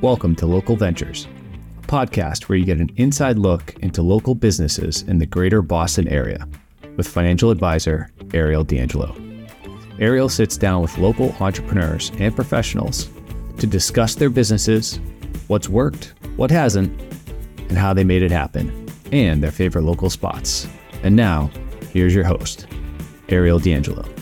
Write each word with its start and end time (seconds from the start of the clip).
Welcome 0.00 0.34
to 0.36 0.46
Local 0.46 0.74
Ventures, 0.74 1.28
a 1.82 1.86
podcast 1.86 2.44
where 2.44 2.56
you 2.56 2.64
get 2.64 2.80
an 2.80 2.90
inside 2.96 3.38
look 3.38 3.74
into 3.80 4.00
local 4.00 4.34
businesses 4.34 5.02
in 5.02 5.18
the 5.18 5.26
greater 5.26 5.60
Boston 5.60 6.08
area 6.08 6.48
with 6.96 7.06
financial 7.06 7.50
advisor 7.50 8.10
Ariel 8.32 8.64
D'Angelo. 8.64 9.14
Ariel 9.98 10.30
sits 10.30 10.56
down 10.56 10.80
with 10.80 10.96
local 10.96 11.36
entrepreneurs 11.40 12.10
and 12.18 12.34
professionals 12.34 13.10
to 13.58 13.66
discuss 13.66 14.14
their 14.14 14.30
businesses, 14.30 14.98
what's 15.48 15.68
worked, 15.68 16.14
what 16.36 16.50
hasn't, 16.50 16.98
and 17.68 17.76
how 17.76 17.92
they 17.92 18.04
made 18.04 18.22
it 18.22 18.30
happen, 18.30 18.88
and 19.12 19.42
their 19.42 19.52
favorite 19.52 19.82
local 19.82 20.08
spots. 20.08 20.66
And 21.02 21.14
now, 21.14 21.50
here's 21.92 22.14
your 22.14 22.24
host, 22.24 22.66
Ariel 23.28 23.58
D'Angelo. 23.58 24.13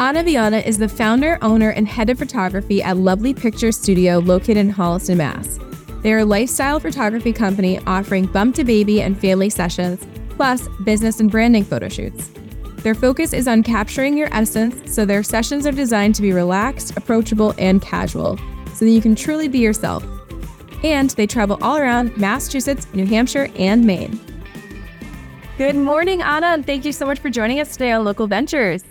Ana 0.00 0.22
Viana 0.22 0.58
is 0.58 0.78
the 0.78 0.88
founder, 0.88 1.38
owner, 1.42 1.70
and 1.70 1.88
head 1.88 2.08
of 2.08 2.18
photography 2.18 2.80
at 2.80 2.96
Lovely 2.96 3.34
Picture 3.34 3.72
Studio 3.72 4.20
located 4.20 4.58
in 4.58 4.72
Holliston, 4.72 5.16
Mass. 5.16 5.58
They 6.02 6.12
are 6.12 6.18
a 6.18 6.24
lifestyle 6.24 6.78
photography 6.78 7.32
company 7.32 7.80
offering 7.84 8.26
bump 8.26 8.54
to 8.54 8.64
baby 8.64 9.02
and 9.02 9.20
family 9.20 9.50
sessions, 9.50 10.06
plus 10.36 10.68
business 10.84 11.18
and 11.18 11.28
branding 11.28 11.64
photo 11.64 11.88
shoots. 11.88 12.30
Their 12.84 12.94
focus 12.94 13.32
is 13.32 13.48
on 13.48 13.64
capturing 13.64 14.16
your 14.16 14.32
essence, 14.32 14.94
so 14.94 15.04
their 15.04 15.24
sessions 15.24 15.66
are 15.66 15.72
designed 15.72 16.14
to 16.14 16.22
be 16.22 16.32
relaxed, 16.32 16.96
approachable, 16.96 17.52
and 17.58 17.82
casual, 17.82 18.38
so 18.74 18.84
that 18.84 18.92
you 18.92 19.02
can 19.02 19.16
truly 19.16 19.48
be 19.48 19.58
yourself. 19.58 20.04
And 20.84 21.10
they 21.10 21.26
travel 21.26 21.58
all 21.60 21.76
around 21.76 22.16
Massachusetts, 22.16 22.86
New 22.94 23.04
Hampshire, 23.04 23.50
and 23.58 23.84
Maine. 23.84 24.20
Good 25.56 25.74
morning, 25.74 26.22
Ana, 26.22 26.46
and 26.46 26.64
thank 26.64 26.84
you 26.84 26.92
so 26.92 27.04
much 27.04 27.18
for 27.18 27.30
joining 27.30 27.58
us 27.58 27.72
today 27.72 27.90
on 27.90 28.04
Local 28.04 28.28
Ventures. 28.28 28.84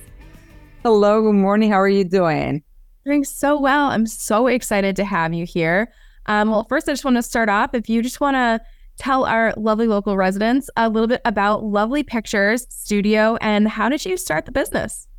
Hello, 0.90 1.22
good 1.22 1.36
morning. 1.36 1.70
How 1.70 1.82
are 1.82 1.90
you 1.90 2.06
doing? 2.06 2.64
Doing 3.04 3.26
so 3.26 3.60
well. 3.60 3.88
I'm 3.88 4.06
so 4.06 4.48
excited 4.48 4.96
to 4.96 5.04
have 5.04 5.34
you 5.34 5.46
here. 5.46 5.92
Um, 6.28 6.50
well, 6.50 6.66
first, 6.70 6.88
I 6.88 6.94
just 6.94 7.04
want 7.04 7.18
to 7.18 7.24
start 7.24 7.50
off. 7.50 7.74
If 7.74 7.90
you 7.90 8.02
just 8.02 8.22
want 8.22 8.36
to 8.36 8.62
tell 8.98 9.26
our 9.26 9.54
lovely 9.58 9.88
local 9.88 10.16
residents 10.16 10.70
a 10.78 10.88
little 10.88 11.10
bit 11.10 11.20
about 11.26 11.66
Lovely 11.66 12.04
Pictures 12.04 12.66
Studio 12.70 13.36
and 13.42 13.68
how 13.68 13.90
did 13.90 14.06
you 14.06 14.16
start 14.16 14.46
the 14.46 14.54
business? 14.54 15.10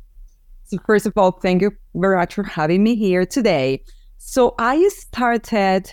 So, 0.63 0.79
first 0.87 1.05
of 1.05 1.13
all, 1.15 1.33
thank 1.33 1.61
you 1.61 1.69
very 1.93 2.17
much 2.17 2.33
for 2.33 2.41
having 2.41 2.83
me 2.83 2.95
here 2.95 3.27
today. 3.27 3.83
So, 4.17 4.55
I 4.57 4.87
started 4.87 5.91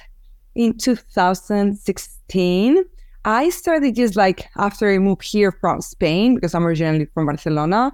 in 0.54 0.78
2016. 0.78 2.82
I 3.26 3.50
started 3.50 3.94
just 3.94 4.16
like 4.16 4.48
after 4.56 4.90
I 4.90 4.96
moved 4.96 5.24
here 5.24 5.52
from 5.52 5.82
Spain 5.82 6.34
because 6.34 6.54
I'm 6.54 6.66
originally 6.66 7.08
from 7.12 7.26
Barcelona. 7.26 7.92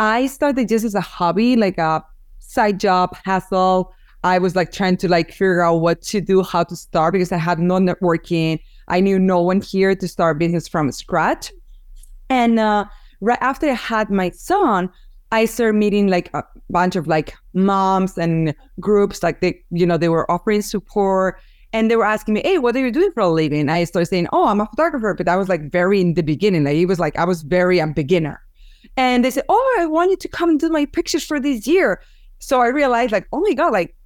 I 0.00 0.26
started 0.26 0.68
just 0.68 0.84
as 0.84 0.94
a 0.94 1.00
hobby, 1.00 1.56
like 1.56 1.78
a 1.78 2.04
side 2.38 2.78
job, 2.78 3.16
hassle. 3.24 3.92
I 4.24 4.38
was 4.38 4.56
like 4.56 4.72
trying 4.72 4.96
to 4.98 5.08
like 5.08 5.30
figure 5.30 5.62
out 5.62 5.76
what 5.76 6.02
to 6.02 6.20
do, 6.20 6.42
how 6.42 6.64
to 6.64 6.76
start 6.76 7.12
because 7.12 7.32
I 7.32 7.36
had 7.36 7.58
no 7.58 7.78
networking. 7.78 8.60
I 8.88 9.00
knew 9.00 9.18
no 9.18 9.40
one 9.40 9.60
here 9.60 9.94
to 9.94 10.08
start 10.08 10.38
business 10.38 10.66
from 10.66 10.90
scratch. 10.92 11.52
And 12.28 12.58
uh, 12.58 12.84
right 13.20 13.38
after 13.40 13.68
I 13.68 13.74
had 13.74 14.10
my 14.10 14.30
son, 14.30 14.90
I 15.30 15.44
started 15.44 15.74
meeting 15.74 16.08
like 16.08 16.32
a 16.34 16.42
bunch 16.70 16.96
of 16.96 17.06
like 17.06 17.34
moms 17.52 18.16
and 18.16 18.54
groups, 18.80 19.22
like 19.22 19.40
they, 19.40 19.60
you 19.70 19.86
know, 19.86 19.98
they 19.98 20.08
were 20.08 20.30
offering 20.30 20.62
support 20.62 21.38
and 21.72 21.90
they 21.90 21.96
were 21.96 22.04
asking 22.04 22.34
me, 22.34 22.40
Hey, 22.42 22.58
what 22.58 22.74
are 22.76 22.84
you 22.84 22.90
doing 22.90 23.12
for 23.12 23.20
a 23.20 23.28
living? 23.28 23.68
I 23.68 23.84
started 23.84 24.06
saying, 24.06 24.28
Oh, 24.32 24.46
I'm 24.46 24.60
a 24.60 24.66
photographer. 24.66 25.14
But 25.14 25.28
I 25.28 25.36
was 25.36 25.48
like 25.48 25.70
very 25.70 26.00
in 26.00 26.14
the 26.14 26.22
beginning. 26.22 26.64
Like 26.64 26.76
it 26.76 26.86
was 26.86 26.98
like 26.98 27.16
I 27.18 27.24
was 27.24 27.42
very 27.42 27.78
a 27.78 27.86
beginner. 27.86 28.40
And 28.96 29.24
they 29.24 29.30
said, 29.30 29.44
Oh, 29.48 29.76
I 29.80 29.86
want 29.86 30.10
you 30.10 30.16
to 30.16 30.28
come 30.28 30.58
do 30.58 30.68
my 30.68 30.86
pictures 30.86 31.24
for 31.24 31.38
this 31.40 31.66
year. 31.66 32.00
So 32.38 32.60
I 32.60 32.68
realized, 32.68 33.12
like, 33.12 33.26
oh 33.32 33.40
my 33.40 33.52
God, 33.52 33.72
like 33.72 33.96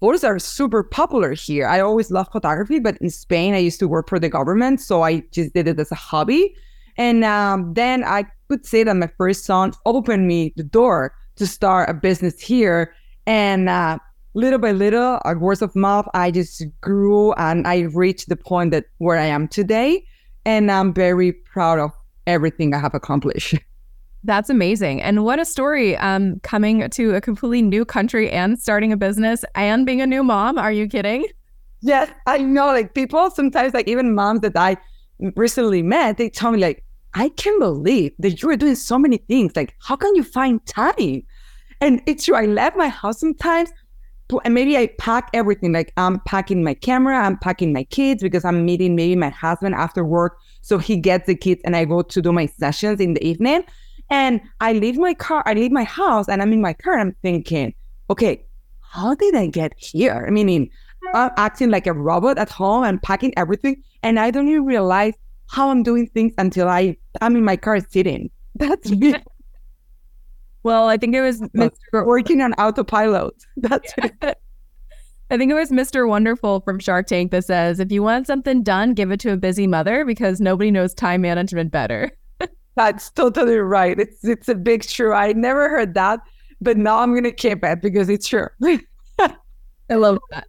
photos 0.00 0.24
are 0.24 0.38
super 0.38 0.82
popular 0.82 1.32
here. 1.32 1.66
I 1.66 1.80
always 1.80 2.10
loved 2.10 2.32
photography, 2.32 2.78
but 2.78 2.96
in 2.98 3.08
Spain, 3.08 3.54
I 3.54 3.58
used 3.58 3.78
to 3.80 3.88
work 3.88 4.08
for 4.08 4.18
the 4.18 4.28
government. 4.28 4.80
So 4.80 5.02
I 5.02 5.20
just 5.30 5.54
did 5.54 5.68
it 5.68 5.78
as 5.78 5.92
a 5.92 5.94
hobby. 5.94 6.54
And 6.96 7.24
um, 7.24 7.72
then 7.74 8.04
I 8.04 8.26
could 8.48 8.66
say 8.66 8.84
that 8.84 8.94
my 8.94 9.08
first 9.16 9.44
son 9.44 9.72
opened 9.86 10.26
me 10.26 10.52
the 10.56 10.64
door 10.64 11.14
to 11.36 11.46
start 11.46 11.88
a 11.88 11.94
business 11.94 12.40
here. 12.40 12.94
And 13.26 13.68
uh, 13.68 13.98
little 14.34 14.58
by 14.58 14.72
little, 14.72 15.20
a 15.24 15.34
words 15.38 15.62
of 15.62 15.74
mouth, 15.74 16.06
I 16.14 16.30
just 16.30 16.64
grew 16.80 17.32
and 17.34 17.66
I 17.66 17.82
reached 17.82 18.28
the 18.28 18.36
point 18.36 18.72
that 18.72 18.86
where 18.98 19.18
I 19.18 19.26
am 19.26 19.48
today. 19.48 20.04
And 20.44 20.70
I'm 20.70 20.92
very 20.92 21.32
proud 21.32 21.78
of 21.78 21.92
everything 22.26 22.74
I 22.74 22.78
have 22.78 22.94
accomplished. 22.94 23.54
That's 24.24 24.48
amazing. 24.48 25.02
And 25.02 25.24
what 25.24 25.40
a 25.40 25.44
story 25.44 25.96
um, 25.96 26.38
coming 26.40 26.88
to 26.88 27.14
a 27.14 27.20
completely 27.20 27.62
new 27.62 27.84
country 27.84 28.30
and 28.30 28.58
starting 28.58 28.92
a 28.92 28.96
business 28.96 29.44
and 29.54 29.84
being 29.84 30.00
a 30.00 30.06
new 30.06 30.22
mom. 30.22 30.58
Are 30.58 30.72
you 30.72 30.86
kidding? 30.86 31.26
Yes, 31.80 32.10
I 32.26 32.38
know. 32.38 32.66
Like 32.66 32.94
people 32.94 33.30
sometimes, 33.30 33.74
like 33.74 33.88
even 33.88 34.14
moms 34.14 34.40
that 34.42 34.56
I 34.56 34.76
recently 35.34 35.82
met, 35.82 36.18
they 36.18 36.30
tell 36.30 36.52
me, 36.52 36.58
like, 36.58 36.84
I 37.14 37.30
can't 37.30 37.58
believe 37.60 38.12
that 38.20 38.40
you 38.40 38.48
are 38.50 38.56
doing 38.56 38.76
so 38.76 38.98
many 38.98 39.18
things. 39.18 39.54
Like, 39.56 39.74
how 39.80 39.96
can 39.96 40.14
you 40.14 40.22
find 40.22 40.64
time? 40.66 41.22
And 41.80 42.00
it's 42.06 42.24
true. 42.24 42.36
I 42.36 42.46
left 42.46 42.76
my 42.76 42.88
house 42.88 43.18
sometimes 43.18 43.72
and 44.44 44.54
maybe 44.54 44.76
I 44.76 44.86
pack 44.98 45.28
everything. 45.34 45.72
Like 45.72 45.92
I'm 45.96 46.20
packing 46.20 46.64
my 46.64 46.74
camera, 46.74 47.18
I'm 47.18 47.36
packing 47.38 47.72
my 47.72 47.84
kids 47.84 48.22
because 48.22 48.44
I'm 48.44 48.64
meeting 48.64 48.96
maybe 48.96 49.16
my 49.16 49.28
husband 49.28 49.74
after 49.74 50.04
work. 50.04 50.38
So 50.62 50.78
he 50.78 50.96
gets 50.96 51.26
the 51.26 51.34
kids 51.34 51.60
and 51.64 51.76
I 51.76 51.84
go 51.84 52.02
to 52.02 52.22
do 52.22 52.32
my 52.32 52.46
sessions 52.46 53.00
in 53.00 53.14
the 53.14 53.26
evening. 53.26 53.64
And 54.12 54.42
I 54.60 54.74
leave 54.74 54.98
my 54.98 55.14
car, 55.14 55.42
I 55.46 55.54
leave 55.54 55.72
my 55.72 55.84
house 55.84 56.28
and 56.28 56.42
I'm 56.42 56.52
in 56.52 56.60
my 56.60 56.74
car. 56.74 56.98
I'm 56.98 57.16
thinking, 57.22 57.72
okay, 58.10 58.44
how 58.82 59.14
did 59.14 59.34
I 59.34 59.46
get 59.46 59.72
here? 59.78 60.26
I 60.28 60.30
mean, 60.30 60.68
I'm 61.14 61.14
uh, 61.14 61.30
acting 61.38 61.70
like 61.70 61.86
a 61.86 61.94
robot 61.94 62.36
at 62.36 62.50
home 62.50 62.84
and 62.84 63.00
packing 63.00 63.32
everything. 63.38 63.82
And 64.02 64.20
I 64.20 64.30
don't 64.30 64.46
even 64.48 64.66
realize 64.66 65.14
how 65.48 65.70
I'm 65.70 65.82
doing 65.82 66.08
things 66.08 66.34
until 66.36 66.68
I, 66.68 66.94
I'm 67.22 67.36
in 67.36 67.44
my 67.44 67.56
car 67.56 67.80
sitting. 67.88 68.30
That's 68.56 68.90
me. 68.90 69.14
well, 70.62 70.88
I 70.88 70.98
think 70.98 71.14
it 71.14 71.22
was 71.22 71.40
Mr. 71.40 72.04
working 72.04 72.42
on 72.42 72.52
autopilot. 72.54 73.34
That's 73.56 73.94
it. 73.96 74.38
I 75.30 75.38
think 75.38 75.50
it 75.50 75.54
was 75.54 75.70
Mr. 75.70 76.06
Wonderful 76.06 76.60
from 76.60 76.80
Shark 76.80 77.06
Tank 77.06 77.30
that 77.30 77.46
says, 77.46 77.80
if 77.80 77.90
you 77.90 78.02
want 78.02 78.26
something 78.26 78.62
done, 78.62 78.92
give 78.92 79.10
it 79.10 79.20
to 79.20 79.32
a 79.32 79.38
busy 79.38 79.66
mother 79.66 80.04
because 80.04 80.38
nobody 80.38 80.70
knows 80.70 80.92
time 80.92 81.22
management 81.22 81.72
better. 81.72 82.12
That's 82.74 83.10
totally 83.10 83.56
right. 83.56 83.98
It's 83.98 84.24
it's 84.24 84.48
a 84.48 84.54
big 84.54 84.82
true. 84.82 85.12
I 85.12 85.32
never 85.32 85.68
heard 85.68 85.94
that, 85.94 86.20
but 86.60 86.76
now 86.76 87.00
I'm 87.00 87.14
gonna 87.14 87.32
keep 87.32 87.62
it 87.64 87.82
because 87.82 88.08
it's 88.08 88.26
true. 88.26 88.48
I 89.18 89.94
love 89.94 90.18
that. 90.30 90.48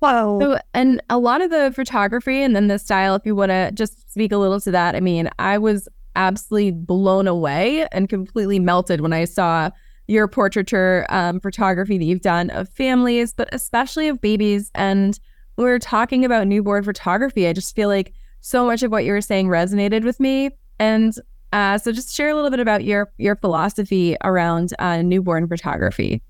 Wow. 0.00 0.40
So, 0.40 0.58
and 0.74 1.00
a 1.10 1.18
lot 1.18 1.40
of 1.40 1.50
the 1.50 1.72
photography 1.74 2.42
and 2.42 2.56
then 2.56 2.66
the 2.66 2.78
style, 2.78 3.14
if 3.14 3.24
you 3.24 3.36
want 3.36 3.50
to 3.50 3.70
just 3.72 4.10
speak 4.10 4.32
a 4.32 4.36
little 4.36 4.60
to 4.60 4.70
that, 4.72 4.96
I 4.96 5.00
mean, 5.00 5.30
I 5.38 5.58
was 5.58 5.88
absolutely 6.16 6.72
blown 6.72 7.28
away 7.28 7.86
and 7.92 8.08
completely 8.08 8.58
melted 8.58 9.00
when 9.00 9.12
I 9.12 9.24
saw 9.24 9.70
your 10.08 10.26
portraiture 10.26 11.06
um, 11.08 11.38
photography 11.38 11.98
that 11.98 12.04
you've 12.04 12.20
done 12.20 12.50
of 12.50 12.68
families, 12.68 13.32
but 13.32 13.48
especially 13.52 14.08
of 14.08 14.20
babies. 14.20 14.72
And 14.74 15.18
we 15.56 15.70
are 15.70 15.78
talking 15.78 16.24
about 16.24 16.48
newborn 16.48 16.82
photography. 16.82 17.46
I 17.46 17.52
just 17.52 17.74
feel 17.74 17.88
like 17.88 18.12
so 18.40 18.66
much 18.66 18.82
of 18.82 18.90
what 18.90 19.04
you 19.04 19.12
were 19.12 19.20
saying 19.20 19.46
resonated 19.46 20.02
with 20.02 20.18
me. 20.18 20.50
And 20.82 21.14
uh, 21.52 21.78
so, 21.78 21.92
just 21.92 22.12
share 22.12 22.28
a 22.28 22.34
little 22.34 22.50
bit 22.50 22.58
about 22.58 22.82
your 22.82 23.12
your 23.16 23.36
philosophy 23.36 24.16
around 24.24 24.74
uh, 24.80 25.00
newborn 25.00 25.46
photography. 25.46 26.20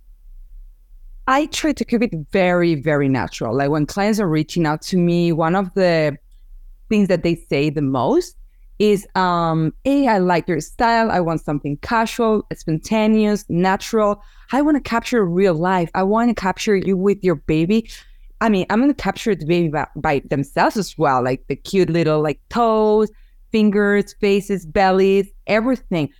I 1.27 1.47
try 1.47 1.73
to 1.73 1.85
keep 1.87 2.03
it 2.03 2.13
very, 2.33 2.75
very 2.75 3.09
natural. 3.09 3.57
Like 3.57 3.71
when 3.71 3.87
clients 3.87 4.21
are 4.21 4.29
reaching 4.29 4.67
out 4.67 4.83
to 4.83 4.99
me, 4.99 5.33
one 5.33 5.55
of 5.55 5.73
the 5.73 6.19
things 6.91 7.09
that 7.09 7.23
they 7.23 7.37
say 7.49 7.71
the 7.71 7.81
most 7.81 8.37
is, 8.79 9.07
um, 9.15 9.73
"Hey, 9.85 10.07
I 10.07 10.19
like 10.19 10.47
your 10.47 10.61
style. 10.61 11.11
I 11.11 11.21
want 11.21 11.41
something 11.41 11.79
casual, 11.79 12.45
spontaneous, 12.53 13.47
natural. 13.49 14.23
I 14.53 14.61
want 14.61 14.77
to 14.77 14.83
capture 14.83 15.25
real 15.25 15.55
life. 15.55 15.89
I 15.95 16.03
want 16.03 16.29
to 16.29 16.35
capture 16.35 16.77
you 16.77 16.95
with 16.99 17.25
your 17.25 17.37
baby." 17.37 17.89
I 18.43 18.51
mean, 18.51 18.67
I'm 18.69 18.87
to 18.87 18.93
capture 18.93 19.35
the 19.35 19.47
baby 19.47 19.69
by, 19.69 19.87
by 19.95 20.21
themselves 20.29 20.77
as 20.77 20.99
well, 20.99 21.23
like 21.23 21.47
the 21.47 21.55
cute 21.55 21.89
little 21.89 22.21
like 22.21 22.41
toes, 22.51 23.09
fingers, 23.53 24.15
faces, 24.15 24.67
bellies, 24.67 25.29
everything. 25.47 26.11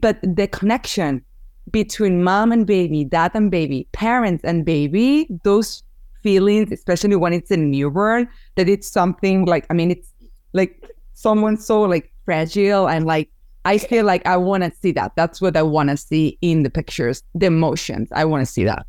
But 0.00 0.18
the 0.22 0.46
connection 0.48 1.24
between 1.70 2.22
mom 2.22 2.52
and 2.52 2.66
baby, 2.66 3.04
dad 3.04 3.30
and 3.34 3.50
baby, 3.50 3.88
parents 3.92 4.44
and 4.44 4.64
baby, 4.64 5.28
those 5.44 5.82
feelings, 6.22 6.72
especially 6.72 7.16
when 7.16 7.32
it's 7.32 7.50
a 7.50 7.56
newborn, 7.56 8.28
that 8.56 8.68
it's 8.68 8.90
something 8.90 9.46
like, 9.46 9.66
I 9.70 9.74
mean, 9.74 9.90
it's 9.90 10.12
like 10.52 10.84
someone 11.14 11.56
so 11.56 11.82
like 11.82 12.12
fragile 12.24 12.88
and 12.88 13.06
like, 13.06 13.30
I 13.64 13.78
feel 13.78 14.06
like 14.06 14.26
I 14.26 14.36
want 14.36 14.64
to 14.64 14.72
see 14.80 14.92
that. 14.92 15.12
That's 15.16 15.40
what 15.40 15.56
I 15.56 15.62
want 15.62 15.90
to 15.90 15.96
see 15.96 16.38
in 16.40 16.62
the 16.62 16.70
pictures, 16.70 17.22
the 17.34 17.46
emotions. 17.46 18.08
I 18.12 18.24
want 18.24 18.44
to 18.44 18.50
see 18.50 18.64
that. 18.64 18.86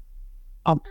Um, 0.66 0.82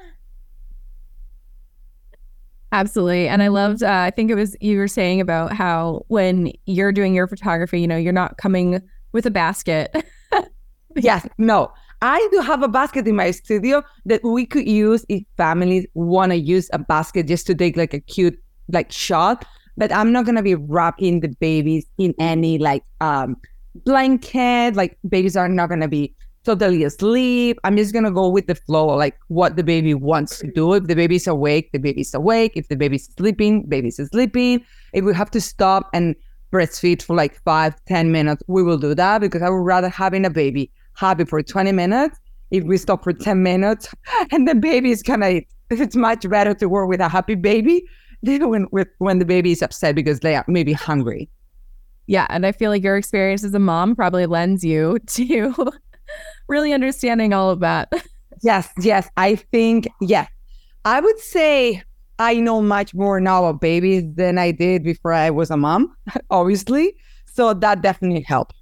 Absolutely. 2.73 3.27
And 3.29 3.43
I 3.43 3.49
loved, 3.49 3.83
uh, 3.83 3.89
I 3.91 4.11
think 4.11 4.31
it 4.31 4.37
was 4.37 4.57
you 4.61 4.79
were 4.79 4.89
saying 4.89 5.21
about 5.21 5.53
how 5.53 6.05
when 6.09 6.53
you're 6.67 6.93
doing 6.93 7.15
your 7.15 7.27
photography, 7.27 7.81
you 7.81 7.89
know, 7.89 7.97
you're 7.97 8.13
not 8.13 8.39
coming 8.39 8.81
with 9.13 9.27
a 9.27 9.31
basket. 9.31 9.95
yes. 10.97 11.27
No, 11.37 11.73
I 12.01 12.27
do 12.31 12.41
have 12.41 12.63
a 12.63 12.69
basket 12.69 13.07
in 13.09 13.17
my 13.17 13.33
studio 13.33 13.83
that 14.07 14.23
we 14.23 14.47
could 14.47 14.69
use 14.69 15.05
if 15.09 15.25
families 15.37 15.87
want 15.95 16.31
to 16.31 16.37
use 16.37 16.71
a 16.73 16.79
basket 16.79 17.27
just 17.27 17.47
to 17.49 17.55
take 17.55 17.77
like 17.77 17.93
a 17.93 18.01
cute 18.01 18.39
like 18.69 18.93
shot. 18.93 19.45
But 19.77 19.93
I'm 19.93 20.13
not 20.13 20.25
gonna 20.25 20.43
be 20.43 20.55
wrapping 20.55 21.21
the 21.21 21.29
babies 21.41 21.87
in 21.99 22.15
any 22.21 22.59
like 22.59 22.85
um 23.01 23.37
blanket. 23.85 24.77
Like 24.77 24.97
babies 25.09 25.37
are 25.37 25.49
not 25.49 25.69
gonna 25.69 25.89
be 25.89 26.15
totally 26.45 26.85
asleep. 26.85 27.59
I'm 27.65 27.77
just 27.77 27.93
gonna 27.93 28.11
go 28.11 28.29
with 28.29 28.47
the 28.47 28.55
flow, 28.55 28.87
like 28.87 29.19
what 29.29 29.57
the 29.57 29.63
baby 29.63 29.95
wants 29.95 30.39
to 30.41 30.51
do. 30.51 30.75
If 30.75 30.85
the 30.87 30.95
baby's 30.95 31.27
awake, 31.27 31.71
the 31.73 31.79
baby's 31.79 32.15
awake. 32.15 32.53
If 32.55 32.69
the 32.69 32.77
baby's 32.77 33.09
sleeping, 33.17 33.65
baby's 33.65 33.97
sleeping. 33.97 34.65
If 34.93 35.05
we 35.05 35.15
have 35.15 35.31
to 35.33 35.41
stop 35.41 35.91
and 35.93 36.15
breastfeed 36.53 37.03
for 37.03 37.15
like 37.15 37.41
five, 37.43 37.75
ten 37.87 38.11
minutes, 38.13 38.43
we 38.47 38.63
will 38.63 38.79
do 38.79 38.95
that 38.95 39.21
because 39.21 39.43
I 39.43 39.49
would 39.51 39.57
rather 39.57 39.89
having 39.89 40.25
a 40.25 40.31
baby 40.31 40.71
happy 40.95 41.25
for 41.25 41.43
20 41.43 41.73
minutes 41.73 42.19
if 42.51 42.65
we 42.65 42.77
stop 42.77 43.05
for 43.05 43.13
10 43.13 43.43
minutes 43.43 43.89
and 44.33 44.47
the 44.47 44.55
baby 44.55 44.91
is 44.91 45.03
gonna 45.03 45.41
it's 45.71 45.97
much 45.97 46.29
better 46.29 46.53
to 46.55 46.69
work 46.69 46.89
with 46.89 47.01
a 47.01 47.09
happy 47.09 47.37
baby 47.37 47.85
than 48.23 48.49
when 48.49 48.67
with 48.71 48.89
when 48.99 49.19
the 49.19 49.25
baby 49.25 49.53
is 49.53 49.63
upset 49.63 49.95
because 49.95 50.21
they 50.21 50.37
are 50.37 50.45
maybe 50.47 50.73
hungry. 50.73 51.29
Yeah, 52.07 52.27
and 52.29 52.45
I 52.45 52.51
feel 52.51 52.71
like 52.71 52.83
your 52.83 52.97
experience 52.97 53.45
as 53.45 53.55
a 53.55 53.61
mom 53.61 53.95
probably 53.95 54.27
lends 54.27 54.65
you 54.65 54.99
to 54.99 55.73
really 56.51 56.73
understanding 56.73 57.33
all 57.33 57.51
of 57.51 57.61
that. 57.61 57.91
Yes, 58.43 58.71
yes. 58.81 59.07
I 59.19 59.35
think, 59.35 59.87
yeah. 60.01 60.27
I 60.87 61.01
would 61.01 61.19
say 61.19 61.83
I 62.19 62.35
know 62.37 62.63
much 62.63 62.95
more 62.95 63.21
now 63.21 63.45
about 63.45 63.61
babies 63.61 64.05
than 64.15 64.39
I 64.39 64.51
did 64.51 64.83
before 64.83 65.13
I 65.13 65.29
was 65.29 65.51
a 65.51 65.59
mom, 65.59 65.95
obviously. 66.31 66.95
So 67.27 67.53
that 67.53 67.83
definitely 67.83 68.23
helped. 68.23 68.55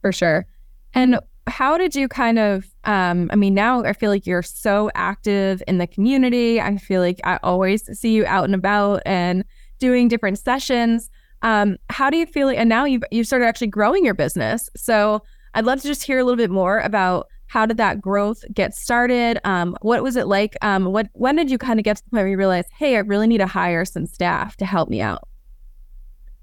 For 0.00 0.10
sure. 0.10 0.46
And 0.94 1.20
how 1.46 1.78
did 1.78 1.94
you 1.94 2.08
kind 2.08 2.38
of 2.38 2.66
um, 2.84 3.30
i 3.32 3.36
mean 3.36 3.54
now 3.54 3.84
i 3.84 3.92
feel 3.92 4.10
like 4.10 4.26
you're 4.26 4.42
so 4.42 4.90
active 4.94 5.62
in 5.68 5.78
the 5.78 5.86
community 5.86 6.60
i 6.60 6.76
feel 6.76 7.00
like 7.00 7.20
i 7.22 7.38
always 7.42 7.84
see 7.96 8.12
you 8.12 8.26
out 8.26 8.44
and 8.44 8.54
about 8.54 9.00
and 9.06 9.44
doing 9.78 10.08
different 10.08 10.38
sessions 10.38 11.08
um, 11.42 11.76
how 11.88 12.10
do 12.10 12.16
you 12.16 12.26
feel 12.26 12.48
and 12.48 12.68
now 12.68 12.84
you've 12.84 13.04
you 13.12 13.22
started 13.22 13.46
actually 13.46 13.68
growing 13.68 14.04
your 14.04 14.14
business 14.14 14.68
so 14.76 15.22
i'd 15.56 15.64
love 15.64 15.80
to 15.80 15.88
just 15.88 16.02
hear 16.04 16.18
a 16.18 16.24
little 16.24 16.36
bit 16.36 16.50
more 16.50 16.78
about 16.80 17.26
how 17.48 17.66
did 17.66 17.76
that 17.76 18.00
growth 18.00 18.44
get 18.54 18.74
started 18.74 19.38
um, 19.44 19.76
what 19.82 20.02
was 20.02 20.16
it 20.16 20.26
like 20.26 20.56
um, 20.62 20.86
what 20.86 21.08
when 21.12 21.36
did 21.36 21.50
you 21.50 21.58
kind 21.58 21.80
of 21.80 21.84
get 21.84 21.96
to 21.96 22.04
the 22.04 22.10
point 22.10 22.22
where 22.22 22.28
you 22.28 22.36
realized 22.36 22.68
hey 22.78 22.96
i 22.96 23.00
really 23.00 23.26
need 23.26 23.38
to 23.38 23.46
hire 23.46 23.84
some 23.84 24.06
staff 24.06 24.56
to 24.56 24.64
help 24.64 24.88
me 24.88 25.00
out 25.00 25.26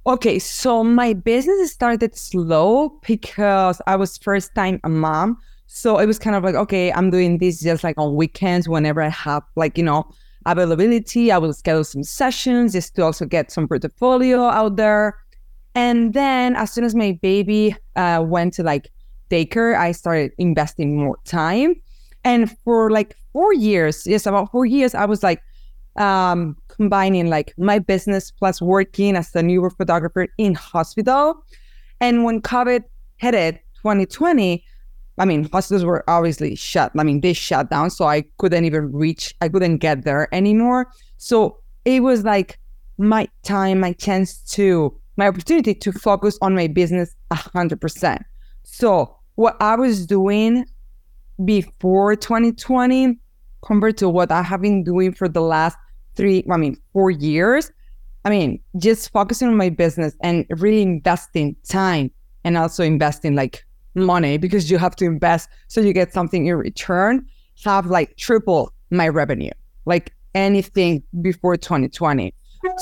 Okay, 0.06 0.38
so 0.38 0.83
my 0.83 1.13
business 1.13 1.71
started 1.71 2.13
slow 2.13 2.89
because 3.07 3.81
I 3.88 3.95
was 3.95 4.18
first 4.18 4.54
time 4.54 4.81
a 4.83 4.89
mom. 4.89 5.38
So 5.68 5.98
it 5.98 6.07
was 6.07 6.19
kind 6.19 6.36
of 6.36 6.44
like, 6.44 6.56
okay, 6.56 6.92
I'm 6.92 7.09
doing 7.09 7.38
this 7.38 7.62
just 7.62 7.86
like 7.86 7.98
on 7.98 8.16
weekends 8.16 8.68
whenever 8.68 9.01
I 9.01 9.07
have 9.07 9.44
like, 9.56 9.77
you 9.77 9.83
know, 9.83 10.06
availability. 10.45 11.31
I 11.31 11.38
will 11.38 11.54
schedule 11.54 11.86
some 11.86 12.04
sessions 12.04 12.74
just 12.74 12.95
to 12.95 13.04
also 13.04 13.25
get 13.25 13.50
some 13.50 13.66
portfolio 13.66 14.42
out 14.42 14.75
there. 14.75 15.18
And 15.74 16.13
then 16.13 16.57
as 16.57 16.74
soon 16.74 16.83
as 16.83 16.94
my 16.94 17.18
baby 17.21 17.74
uh, 17.95 18.25
went 18.27 18.56
to 18.56 18.63
like 18.63 18.89
daycare, 19.33 19.77
I 19.77 19.91
started 19.91 20.31
investing 20.38 20.97
more 20.97 21.18
time. 21.25 21.75
And 22.24 22.56
for 22.63 22.91
like 22.91 23.15
four 23.33 23.53
years, 23.53 24.06
yes, 24.06 24.25
about 24.25 24.51
four 24.51 24.65
years, 24.65 24.94
I 24.95 25.06
was 25.06 25.24
like, 25.24 25.41
um, 25.95 26.56
combining 26.69 27.30
like 27.30 27.53
my 27.57 27.80
business 27.80 28.31
plus 28.31 28.62
working 28.62 29.15
as 29.15 29.35
a 29.35 29.44
neuro 29.44 29.69
photographer 29.69 30.27
in 30.38 30.56
hospital. 30.56 31.44
And 32.00 32.24
when 32.24 32.41
COVID 32.41 32.83
hit 33.18 33.35
it, 33.35 33.56
2020, 33.77 34.63
I 35.18 35.25
mean, 35.25 35.47
hospitals 35.51 35.85
were 35.85 36.03
obviously 36.09 36.56
shut. 36.56 36.91
I 36.97 37.03
mean, 37.03 37.21
they 37.21 37.33
shut 37.33 37.69
down, 37.69 37.89
so 37.91 38.06
I 38.06 38.24
couldn't 38.38 38.65
even 38.65 38.91
reach, 38.91 39.35
I 39.41 39.50
couldn't 39.50 39.77
get 39.77 40.03
there 40.03 40.33
anymore. 40.33 40.88
So 41.18 41.59
it 41.85 42.01
was 42.01 42.24
like 42.24 42.59
my 42.97 43.27
time, 43.44 43.80
my 43.80 43.94
chance 43.94 44.38
to, 44.53 44.97
my 45.18 45.27
opportunity 45.27 45.75
to 45.75 45.91
focus 45.91 46.39
on 46.41 46.56
my 46.56 46.68
business 46.68 47.13
100%. 47.31 48.24
So 48.63 49.15
what 49.35 49.57
I 49.59 49.75
was 49.75 50.06
doing 50.06 50.65
before 51.44 52.15
2020 52.15 53.18
compared 53.65 53.97
to 53.97 54.09
what 54.09 54.31
I 54.31 54.41
have 54.44 54.62
been 54.62 54.83
doing 54.83 55.13
for 55.13 55.27
the 55.27 55.41
last 55.41 55.77
three, 56.15 56.45
I 56.51 56.57
mean, 56.57 56.77
four 56.91 57.12
years. 57.12 57.71
I 58.25 58.30
mean, 58.30 58.59
just 58.77 59.12
focusing 59.12 59.47
on 59.47 59.57
my 59.57 59.69
business 59.69 60.15
and 60.21 60.45
really 60.50 60.81
investing 60.81 61.56
time 61.68 62.12
and 62.44 62.57
also 62.57 62.83
investing 62.83 63.35
like 63.35 63.65
money 63.95 64.38
because 64.38 64.71
you 64.71 64.77
have 64.77 64.95
to 64.97 65.06
invest 65.06 65.50
so 65.68 65.81
you 65.81 65.94
get 65.94 66.13
something 66.13 66.45
in 66.45 66.56
return, 66.56 67.25
have 67.65 67.88
like 67.88 68.15
triple 68.18 68.74
my 68.91 69.07
revenue, 69.07 69.51
like 69.85 70.13
anything 70.35 71.03
before 71.21 71.57
2020. 71.57 72.33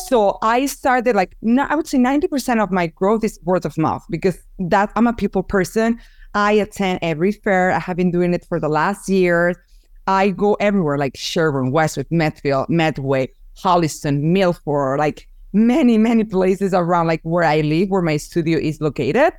So 0.06 0.38
I 0.44 0.68
started 0.68 1.15
like, 1.15 1.36
I 1.59 1.75
would 1.75 1.88
say 1.88 1.98
90% 1.98 2.62
of 2.62 2.71
my 2.71 2.88
growth 2.88 3.24
is 3.24 3.39
word 3.44 3.65
of 3.65 3.77
mouth 3.77 4.06
because 4.09 4.38
that 4.59 4.92
I'm 4.95 5.07
a 5.07 5.13
people 5.13 5.42
person. 5.42 6.00
I 6.33 6.54
attend 6.54 7.00
every 7.01 7.31
fair. 7.31 7.72
I 7.72 7.80
have 7.80 7.98
been 7.98 8.12
doing 8.12 8.33
it 8.33 8.45
for 8.45 8.60
the 8.60 8.69
last 8.69 9.10
year. 9.10 9.63
I 10.07 10.30
go 10.30 10.56
everywhere, 10.56 10.98
like 10.98 11.16
Sherborn, 11.16 11.72
Westwood, 11.72 12.07
Medfield, 12.10 12.69
Medway, 12.69 13.30
Holliston, 13.62 14.22
Milford, 14.22 15.00
like 15.00 15.28
many, 15.54 15.98
many 15.98 16.24
places 16.24 16.74
around 16.74 17.07
like 17.07 17.22
where 17.24 17.44
I 17.44 17.62
live, 17.62 17.89
where 17.89 18.01
my 18.01 18.18
studio 18.18 18.57
is 18.57 18.81
located. 18.81 19.33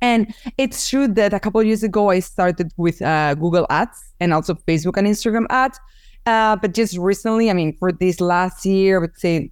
And 0.00 0.34
it's 0.58 0.88
true 0.88 1.06
that 1.06 1.32
a 1.32 1.38
couple 1.38 1.62
years 1.62 1.84
ago, 1.84 2.10
I 2.10 2.18
started 2.18 2.72
with 2.76 3.00
uh, 3.00 3.34
Google 3.34 3.66
Ads 3.70 4.02
and 4.18 4.34
also 4.34 4.54
Facebook 4.54 4.96
and 4.96 5.06
Instagram 5.06 5.46
ads. 5.48 5.78
Uh, 6.26 6.56
but 6.56 6.74
just 6.74 6.96
recently, 6.98 7.50
I 7.50 7.52
mean, 7.52 7.76
for 7.78 7.92
this 7.92 8.20
last 8.20 8.66
year, 8.66 8.96
I 8.96 9.00
would 9.00 9.18
say 9.18 9.50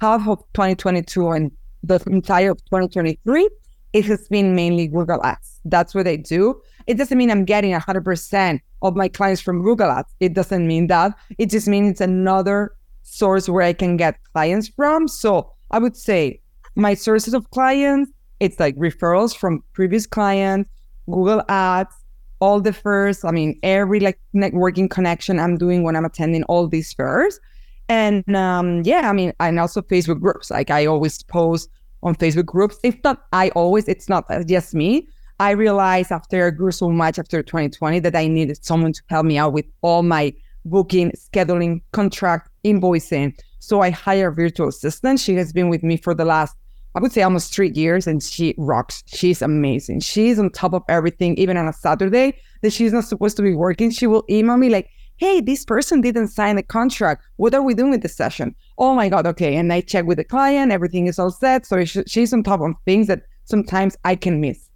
half 0.00 0.28
of 0.28 0.40
2022 0.54 1.30
and 1.30 1.50
the 1.82 2.02
entire 2.06 2.50
of 2.50 2.58
2023, 2.66 3.48
it 3.92 4.04
has 4.04 4.28
been 4.28 4.54
mainly 4.54 4.86
Google 4.86 5.22
Ads. 5.24 5.60
That's 5.64 5.94
what 5.94 6.06
I 6.06 6.16
do. 6.16 6.60
It 6.86 6.94
doesn't 6.94 7.16
mean 7.16 7.30
I'm 7.30 7.44
getting 7.44 7.72
100% 7.72 8.60
of 8.82 8.96
my 8.96 9.08
clients 9.08 9.40
from 9.40 9.62
Google 9.62 9.90
Ads. 9.90 10.12
It 10.20 10.34
doesn't 10.34 10.66
mean 10.66 10.86
that. 10.88 11.14
It 11.38 11.50
just 11.50 11.68
means 11.68 11.90
it's 11.90 12.00
another 12.00 12.74
source 13.02 13.48
where 13.48 13.62
I 13.62 13.72
can 13.72 13.96
get 13.96 14.18
clients 14.32 14.68
from. 14.68 15.08
So 15.08 15.50
I 15.70 15.78
would 15.78 15.96
say 15.96 16.40
my 16.76 16.94
sources 16.94 17.34
of 17.34 17.50
clients, 17.50 18.10
it's 18.40 18.60
like 18.60 18.76
referrals 18.76 19.36
from 19.36 19.62
previous 19.72 20.06
clients, 20.06 20.70
Google 21.06 21.42
Ads, 21.48 21.94
all 22.40 22.60
the 22.60 22.72
fairs. 22.72 23.24
I 23.24 23.30
mean, 23.30 23.58
every 23.62 24.00
like 24.00 24.18
networking 24.34 24.88
connection 24.88 25.40
I'm 25.40 25.56
doing 25.56 25.82
when 25.82 25.96
I'm 25.96 26.04
attending 26.04 26.44
all 26.44 26.68
these 26.68 26.92
fairs. 26.92 27.40
And 27.88 28.34
um, 28.36 28.82
yeah, 28.84 29.08
I 29.08 29.12
mean, 29.12 29.32
and 29.40 29.58
also 29.58 29.80
Facebook 29.80 30.20
groups. 30.20 30.50
Like 30.50 30.70
I 30.70 30.86
always 30.86 31.22
post 31.22 31.70
on 32.02 32.14
Facebook 32.14 32.46
groups. 32.46 32.78
If 32.82 32.96
not, 33.04 33.24
I 33.32 33.50
always, 33.50 33.88
it's 33.88 34.08
not 34.08 34.26
just 34.46 34.74
me. 34.74 35.08
I 35.40 35.50
realized 35.52 36.10
after 36.10 36.46
I 36.46 36.50
grew 36.50 36.72
so 36.72 36.90
much 36.90 37.18
after 37.18 37.42
2020 37.42 38.00
that 38.00 38.16
I 38.16 38.26
needed 38.26 38.64
someone 38.64 38.92
to 38.92 39.02
help 39.08 39.24
me 39.24 39.38
out 39.38 39.52
with 39.52 39.66
all 39.82 40.02
my 40.02 40.34
booking, 40.64 41.12
scheduling, 41.12 41.80
contract, 41.92 42.50
invoicing. 42.64 43.38
So 43.60 43.80
I 43.80 43.90
hired 43.90 44.32
a 44.32 44.34
virtual 44.34 44.68
assistant. 44.68 45.20
She 45.20 45.34
has 45.36 45.52
been 45.52 45.68
with 45.68 45.82
me 45.82 45.96
for 45.96 46.14
the 46.14 46.24
last, 46.24 46.56
I 46.94 47.00
would 47.00 47.12
say 47.12 47.22
almost 47.22 47.54
three 47.54 47.70
years 47.70 48.06
and 48.06 48.22
she 48.22 48.54
rocks. 48.58 49.04
She's 49.06 49.42
amazing. 49.42 50.00
She's 50.00 50.38
on 50.38 50.50
top 50.50 50.74
of 50.74 50.82
everything, 50.88 51.36
even 51.36 51.56
on 51.56 51.68
a 51.68 51.72
Saturday 51.72 52.36
that 52.62 52.72
she's 52.72 52.92
not 52.92 53.04
supposed 53.04 53.36
to 53.36 53.42
be 53.42 53.54
working. 53.54 53.90
She 53.90 54.06
will 54.06 54.24
email 54.28 54.56
me 54.56 54.68
like, 54.68 54.90
hey, 55.18 55.40
this 55.40 55.64
person 55.64 56.00
didn't 56.00 56.28
sign 56.28 56.56
the 56.56 56.62
contract. 56.62 57.24
What 57.36 57.54
are 57.54 57.62
we 57.62 57.74
doing 57.74 57.90
with 57.90 58.02
the 58.02 58.08
session? 58.08 58.54
Oh 58.78 58.94
my 58.94 59.08
God, 59.08 59.26
okay. 59.26 59.56
And 59.56 59.72
I 59.72 59.80
check 59.80 60.06
with 60.06 60.18
the 60.18 60.24
client, 60.24 60.72
everything 60.72 61.06
is 61.06 61.18
all 61.18 61.30
set. 61.30 61.66
So 61.66 61.84
she's 61.84 62.32
on 62.32 62.42
top 62.42 62.60
of 62.60 62.74
things 62.84 63.08
that 63.08 63.22
sometimes 63.44 63.96
I 64.04 64.14
can 64.14 64.40
miss. 64.40 64.68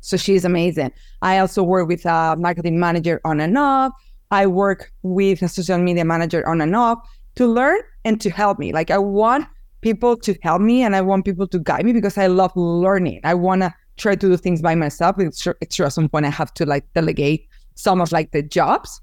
So 0.00 0.16
she's 0.16 0.44
amazing. 0.44 0.92
I 1.20 1.38
also 1.38 1.62
work 1.62 1.88
with 1.88 2.04
a 2.06 2.36
marketing 2.38 2.78
manager 2.78 3.20
on 3.24 3.40
and 3.40 3.56
off. 3.58 3.92
I 4.30 4.46
work 4.46 4.92
with 5.02 5.42
a 5.42 5.48
social 5.48 5.78
media 5.78 6.04
manager 6.04 6.46
on 6.48 6.60
and 6.60 6.74
off 6.74 6.98
to 7.34 7.46
learn 7.46 7.80
and 8.04 8.20
to 8.20 8.30
help 8.30 8.58
me. 8.58 8.72
Like 8.72 8.90
I 8.90 8.98
want 8.98 9.46
people 9.80 10.16
to 10.16 10.34
help 10.42 10.62
me 10.62 10.82
and 10.82 10.94
I 10.96 11.00
want 11.00 11.24
people 11.24 11.46
to 11.48 11.58
guide 11.58 11.84
me 11.84 11.92
because 11.92 12.16
I 12.16 12.28
love 12.28 12.52
learning. 12.56 13.20
I 13.24 13.34
want 13.34 13.62
to 13.62 13.74
try 13.96 14.14
to 14.14 14.28
do 14.28 14.36
things 14.36 14.62
by 14.62 14.74
myself. 14.74 15.16
It's 15.18 15.40
true, 15.40 15.54
it's 15.60 15.76
true 15.76 15.86
at 15.86 15.92
some 15.92 16.08
point 16.08 16.24
I 16.24 16.30
have 16.30 16.54
to 16.54 16.66
like 16.66 16.84
delegate 16.94 17.46
some 17.74 18.00
of 18.00 18.12
like 18.12 18.30
the 18.30 18.42
jobs. 18.42 19.00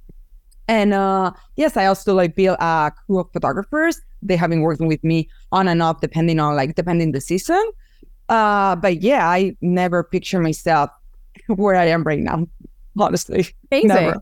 And 0.69 0.93
uh, 0.93 1.31
yes, 1.55 1.75
I 1.75 1.87
also 1.87 2.13
like 2.13 2.35
build 2.35 2.55
a 2.59 2.91
crew 2.91 3.19
of 3.19 3.31
photographers. 3.33 3.99
They 4.21 4.35
have 4.35 4.51
been 4.51 4.61
working 4.61 4.87
with 4.87 5.03
me 5.03 5.27
on 5.51 5.67
and 5.67 5.81
off 5.81 5.99
depending 5.99 6.39
on 6.39 6.55
like 6.55 6.75
depending 6.75 7.11
the 7.11 7.19
season. 7.19 7.71
Uh, 8.29 8.75
but 8.75 9.01
yeah, 9.01 9.27
I 9.27 9.57
never 9.61 10.03
picture 10.03 10.39
myself 10.39 10.91
where 11.47 11.75
I 11.75 11.87
am 11.87 12.03
right 12.03 12.19
now, 12.19 12.47
honestly. 12.99 13.47
Amazing. 13.71 13.87
Never. 13.87 14.21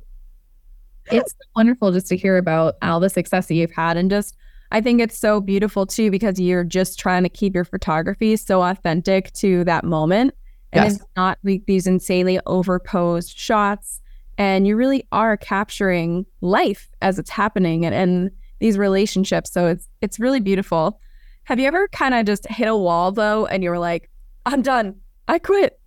It's 1.12 1.36
wonderful 1.54 1.92
just 1.92 2.08
to 2.08 2.18
hear 2.18 2.38
about 2.38 2.76
all 2.82 3.02
the 3.02 3.10
success 3.10 3.48
that 3.48 3.56
you've 3.56 3.72
had. 3.72 3.98
And 3.98 4.10
just, 4.10 4.34
I 4.72 4.80
think 4.80 5.02
it's 5.02 5.20
so 5.20 5.42
beautiful 5.42 5.86
too, 5.86 6.10
because 6.10 6.40
you're 6.40 6.64
just 6.64 6.98
trying 6.98 7.24
to 7.24 7.30
keep 7.30 7.56
your 7.56 7.66
photography 7.66 8.38
so 8.38 8.62
authentic 8.62 9.34
to 9.34 9.66
that 9.66 9.84
moment. 9.84 10.34
And 10.72 10.86
yes. 10.86 10.96
it's 10.96 11.06
not 11.18 11.40
like 11.44 11.66
these 11.66 11.88
insanely 11.88 12.40
overposed 12.46 13.34
shots. 13.36 14.02
And 14.38 14.68
you 14.68 14.76
really 14.76 15.08
are 15.12 15.38
capturing 15.38 16.26
life 16.42 16.90
as 17.02 17.18
it's 17.20 17.30
happening 17.30 17.86
and, 17.86 17.96
and 17.96 18.32
these 18.60 18.78
relationships. 18.78 19.52
So 19.52 19.68
it's 19.68 19.88
it's 20.02 20.20
really 20.20 20.40
beautiful. 20.40 21.00
Have 21.44 21.60
you 21.60 21.68
ever 21.68 21.88
kind 21.90 22.14
of 22.14 22.26
just 22.26 22.48
hit 22.48 22.68
a 22.68 22.76
wall 22.76 23.12
though 23.12 23.46
and 23.46 23.64
you 23.64 23.70
were 23.70 23.80
like, 23.80 24.10
I'm 24.46 24.62
done. 24.62 24.96
I 25.28 25.40
quit. 25.40 25.80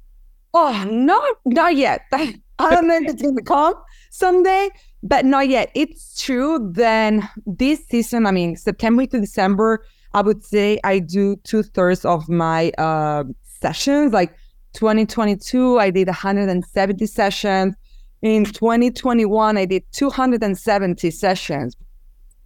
oh, 0.54 0.86
no, 0.90 1.22
not 1.44 1.76
yet. 1.76 2.02
I 2.12 2.74
don't 2.74 2.88
know 2.88 2.96
if 2.96 3.08
it's 3.08 3.22
gonna 3.22 3.42
come 3.42 3.74
someday, 4.10 4.70
but 5.02 5.24
not 5.24 5.48
yet. 5.48 5.70
It's 5.74 6.20
true. 6.20 6.70
Then 6.72 7.28
this 7.46 7.86
season, 7.86 8.26
I 8.26 8.32
mean, 8.32 8.56
September 8.56 9.06
to 9.06 9.20
December, 9.20 9.84
I 10.14 10.22
would 10.22 10.44
say 10.44 10.80
I 10.82 10.98
do 10.98 11.36
two 11.44 11.62
thirds 11.62 12.04
of 12.04 12.28
my 12.28 12.70
uh, 12.78 13.24
sessions. 13.44 14.12
Like 14.12 14.34
2022, 14.72 15.78
I 15.78 15.90
did 15.90 16.08
170 16.08 17.06
sessions. 17.06 17.74
In 18.22 18.44
2021, 18.44 19.56
I 19.56 19.64
did 19.64 19.84
270 19.92 21.10
sessions. 21.10 21.76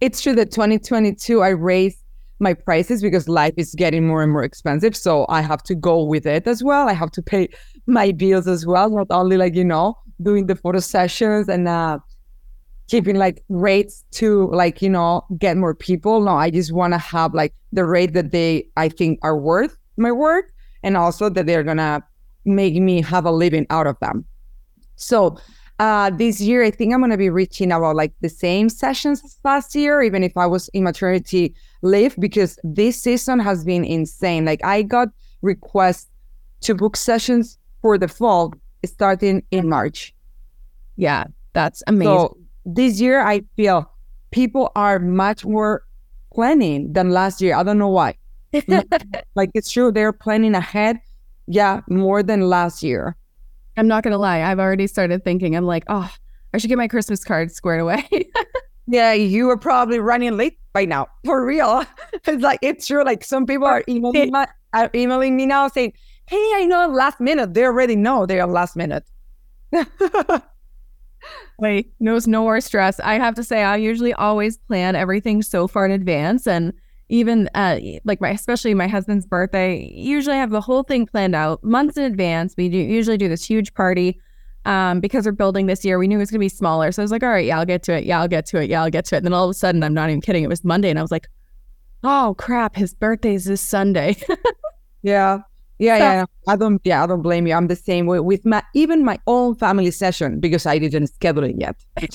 It's 0.01 0.21
true 0.21 0.35
that 0.35 0.51
2022, 0.51 1.41
I 1.41 1.49
raised 1.49 1.97
my 2.39 2.53
prices 2.53 3.01
because 3.01 3.27
life 3.27 3.53
is 3.57 3.73
getting 3.73 4.05
more 4.05 4.21
and 4.21 4.31
more 4.31 4.43
expensive. 4.43 4.95
So 4.95 5.25
I 5.29 5.41
have 5.41 5.63
to 5.63 5.73
go 5.73 6.03
with 6.03 6.27
it 6.27 6.45
as 6.45 6.63
well. 6.63 6.87
I 6.89 6.93
have 6.93 7.09
to 7.11 7.21
pay 7.23 7.49
my 7.87 8.11
bills 8.11 8.47
as 8.47 8.67
well, 8.67 8.89
not 8.89 9.07
only 9.09 9.37
like, 9.37 9.55
you 9.55 9.63
know, 9.63 9.97
doing 10.21 10.45
the 10.45 10.55
photo 10.55 10.79
sessions 10.79 11.49
and 11.49 11.67
uh, 11.67 11.97
keeping 12.87 13.15
like 13.15 13.43
rates 13.49 14.03
to 14.11 14.49
like, 14.51 14.81
you 14.81 14.89
know, 14.89 15.25
get 15.39 15.57
more 15.57 15.73
people. 15.73 16.21
No, 16.21 16.35
I 16.35 16.51
just 16.51 16.71
want 16.71 16.93
to 16.93 16.99
have 16.99 17.33
like 17.33 17.53
the 17.71 17.85
rate 17.85 18.13
that 18.13 18.31
they, 18.31 18.67
I 18.77 18.89
think, 18.89 19.19
are 19.23 19.37
worth 19.37 19.75
my 19.97 20.11
work 20.11 20.53
and 20.83 20.97
also 20.97 21.29
that 21.29 21.47
they're 21.47 21.63
going 21.63 21.77
to 21.77 22.03
make 22.45 22.75
me 22.75 23.01
have 23.01 23.25
a 23.25 23.31
living 23.31 23.65
out 23.71 23.87
of 23.87 23.97
them. 24.01 24.25
So 24.97 25.37
uh, 25.83 26.09
this 26.11 26.39
year, 26.39 26.63
I 26.63 26.71
think 26.71 26.93
I'm 26.93 27.01
going 27.01 27.11
to 27.11 27.17
be 27.17 27.29
reaching 27.29 27.69
about 27.69 27.97
like 27.97 28.13
the 28.21 28.29
same 28.29 28.69
sessions 28.69 29.21
as 29.21 29.37
last 29.43 29.75
year, 29.75 30.01
even 30.01 30.23
if 30.23 30.37
I 30.37 30.45
was 30.45 30.69
in 30.69 30.85
maternity 30.85 31.53
leave, 31.81 32.15
because 32.17 32.57
this 32.63 33.01
season 33.01 33.37
has 33.39 33.65
been 33.65 33.83
insane. 33.83 34.45
Like 34.45 34.63
I 34.63 34.83
got 34.83 35.09
requests 35.41 36.09
to 36.61 36.73
book 36.73 36.95
sessions 36.95 37.57
for 37.81 37.97
the 37.97 38.07
fall 38.07 38.53
starting 38.85 39.43
in 39.51 39.67
March. 39.67 40.15
Yeah, 40.95 41.25
that's 41.51 41.83
amazing. 41.87 42.13
So 42.13 42.37
this 42.65 43.01
year, 43.01 43.19
I 43.19 43.41
feel 43.57 43.91
people 44.31 44.71
are 44.77 44.99
much 44.99 45.43
more 45.43 45.83
planning 46.33 46.93
than 46.93 47.09
last 47.09 47.41
year. 47.41 47.57
I 47.57 47.63
don't 47.63 47.77
know 47.77 47.89
why. 47.89 48.15
like 49.35 49.49
it's 49.53 49.69
true, 49.69 49.91
they're 49.91 50.13
planning 50.13 50.55
ahead. 50.55 51.01
Yeah, 51.45 51.81
more 51.89 52.23
than 52.23 52.47
last 52.47 52.83
year. 52.83 53.17
I'm 53.77 53.87
not 53.87 54.03
gonna 54.03 54.17
lie. 54.17 54.41
I've 54.41 54.59
already 54.59 54.87
started 54.87 55.23
thinking. 55.23 55.55
I'm 55.55 55.65
like, 55.65 55.83
oh, 55.87 56.11
I 56.53 56.57
should 56.57 56.67
get 56.67 56.77
my 56.77 56.87
Christmas 56.87 57.23
card 57.23 57.51
squared 57.51 57.81
away. 57.81 58.07
yeah, 58.87 59.13
you 59.13 59.49
are 59.49 59.57
probably 59.57 59.99
running 59.99 60.37
late 60.37 60.57
by 60.73 60.85
now. 60.85 61.07
For 61.25 61.45
real. 61.45 61.83
it's 62.25 62.43
like 62.43 62.59
it's 62.61 62.87
true. 62.87 63.03
Like 63.03 63.23
some 63.23 63.45
people 63.45 63.67
are 63.67 63.83
emailing, 63.87 64.31
my, 64.31 64.47
are 64.73 64.89
emailing 64.93 65.35
me 65.35 65.45
now 65.45 65.67
saying, 65.67 65.93
"Hey, 66.27 66.51
I 66.55 66.65
know 66.65 66.87
last 66.87 67.19
minute." 67.19 67.53
They 67.53 67.63
already 67.65 67.95
know 67.95 68.25
they 68.25 68.39
are 68.39 68.47
last 68.47 68.75
minute. 68.75 69.03
Wait, 71.59 71.93
no, 71.99 72.19
no 72.27 72.41
more 72.41 72.59
stress. 72.61 72.99
I 72.99 73.13
have 73.15 73.35
to 73.35 73.43
say, 73.43 73.63
I 73.63 73.77
usually 73.77 74.13
always 74.13 74.57
plan 74.57 74.95
everything 74.95 75.41
so 75.41 75.67
far 75.67 75.85
in 75.85 75.91
advance, 75.91 76.45
and 76.45 76.73
even 77.13 77.47
uh, 77.53 77.79
like 78.05 78.19
my 78.19 78.31
especially 78.31 78.73
my 78.73 78.87
husband's 78.87 79.27
birthday 79.27 79.87
usually 79.93 80.35
have 80.35 80.49
the 80.49 80.59
whole 80.59 80.81
thing 80.81 81.05
planned 81.05 81.35
out 81.35 81.63
months 81.63 81.95
in 81.95 82.03
advance 82.03 82.55
we 82.57 82.67
do 82.67 82.77
usually 82.77 83.17
do 83.17 83.29
this 83.29 83.45
huge 83.45 83.71
party 83.75 84.19
um, 84.65 84.99
because 84.99 85.27
we're 85.27 85.31
building 85.31 85.67
this 85.67 85.85
year 85.85 85.99
we 85.99 86.07
knew 86.07 86.17
it 86.17 86.19
was 86.19 86.31
going 86.31 86.39
to 86.39 86.43
be 86.43 86.49
smaller 86.49 86.91
so 86.91 87.01
i 87.01 87.03
was 87.03 87.11
like 87.11 87.21
all 87.21 87.29
right 87.29 87.45
yeah 87.45 87.59
i'll 87.59 87.67
get 87.67 87.83
to 87.83 87.93
it 87.93 88.03
yeah 88.03 88.19
i'll 88.19 88.27
get 88.27 88.47
to 88.47 88.57
it 88.57 88.67
yeah 88.67 88.81
i'll 88.81 88.89
get 88.89 89.05
to 89.05 89.15
it 89.15 89.19
and 89.19 89.27
then 89.27 89.33
all 89.33 89.45
of 89.45 89.51
a 89.51 89.53
sudden 89.53 89.83
i'm 89.83 89.93
not 89.93 90.09
even 90.09 90.21
kidding 90.21 90.43
it 90.43 90.49
was 90.49 90.63
monday 90.63 90.89
and 90.89 90.97
i 90.97 91.03
was 91.03 91.11
like 91.11 91.27
oh 92.03 92.33
crap 92.39 92.75
his 92.75 92.95
birthday 92.95 93.35
is 93.35 93.45
this 93.45 93.61
sunday 93.61 94.15
yeah 95.03 95.39
yeah, 95.79 95.97
so, 95.97 96.03
yeah. 96.03 96.25
I 96.47 96.55
don't. 96.55 96.79
Yeah, 96.85 97.03
I 97.03 97.07
don't 97.07 97.23
blame 97.23 97.47
you. 97.47 97.55
I'm 97.55 97.67
the 97.67 97.75
same 97.75 98.05
way 98.05 98.19
with 98.19 98.45
my 98.45 98.63
even 98.73 99.03
my 99.03 99.19
own 99.25 99.55
family 99.55 99.89
session 99.89 100.39
because 100.39 100.67
I 100.67 100.77
didn't 100.77 101.07
schedule 101.07 101.43
it 101.45 101.55
yet. 101.57 101.75
and 101.97 102.13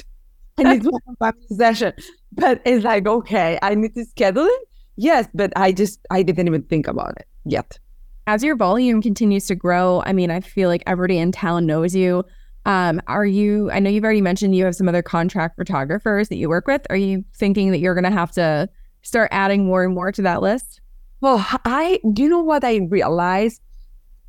it's 0.58 0.86
my 0.86 1.14
family 1.18 1.46
session, 1.50 1.92
but 2.32 2.62
it's 2.64 2.84
like 2.84 3.06
okay, 3.06 3.58
I 3.60 3.74
need 3.74 3.94
to 3.96 4.04
schedule 4.04 4.44
it 4.44 4.67
Yes, 4.98 5.28
but 5.32 5.52
I 5.54 5.70
just 5.70 6.00
I 6.10 6.24
didn't 6.24 6.48
even 6.48 6.62
think 6.62 6.88
about 6.88 7.14
it 7.18 7.28
yet. 7.44 7.78
As 8.26 8.42
your 8.42 8.56
volume 8.56 9.00
continues 9.00 9.46
to 9.46 9.54
grow, 9.54 10.02
I 10.04 10.12
mean, 10.12 10.30
I 10.30 10.40
feel 10.40 10.68
like 10.68 10.82
everybody 10.86 11.18
in 11.18 11.30
town 11.30 11.66
knows 11.66 11.94
you. 11.94 12.24
Um, 12.66 13.00
are 13.06 13.24
you? 13.24 13.70
I 13.70 13.78
know 13.78 13.90
you've 13.90 14.02
already 14.02 14.20
mentioned 14.20 14.56
you 14.56 14.64
have 14.64 14.74
some 14.74 14.88
other 14.88 15.00
contract 15.00 15.56
photographers 15.56 16.28
that 16.30 16.36
you 16.36 16.48
work 16.48 16.66
with. 16.66 16.82
Are 16.90 16.96
you 16.96 17.24
thinking 17.32 17.70
that 17.70 17.78
you're 17.78 17.94
going 17.94 18.04
to 18.04 18.10
have 18.10 18.32
to 18.32 18.68
start 19.02 19.28
adding 19.30 19.64
more 19.64 19.84
and 19.84 19.94
more 19.94 20.10
to 20.10 20.20
that 20.22 20.42
list? 20.42 20.80
Well, 21.20 21.46
I 21.64 22.00
do 22.12 22.24
you 22.24 22.28
know 22.28 22.42
what 22.42 22.64
I 22.64 22.80
realized? 22.90 23.62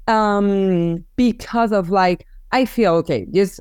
Um, 0.08 1.04
because 1.16 1.72
of 1.72 1.90
like 1.90 2.28
I 2.52 2.66
feel 2.66 2.94
okay, 2.98 3.26
just 3.34 3.60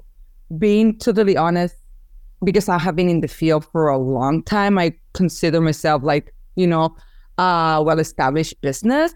being 0.59 0.99
totally 0.99 1.39
honest, 1.39 1.75
because 2.45 2.69
I 2.69 2.79
have 2.79 2.97
been 2.97 3.09
in 3.09 3.23
the 3.23 3.29
field 3.29 3.65
for 3.65 3.89
a 3.89 3.97
long 3.97 4.43
time. 4.43 4.79
I 4.79 4.95
consider 5.15 5.63
myself 5.63 6.03
like 6.03 6.35
you 6.59 6.67
know, 6.67 6.95
uh, 7.39 7.81
well 7.87 8.01
established 8.01 8.61
business, 8.61 9.15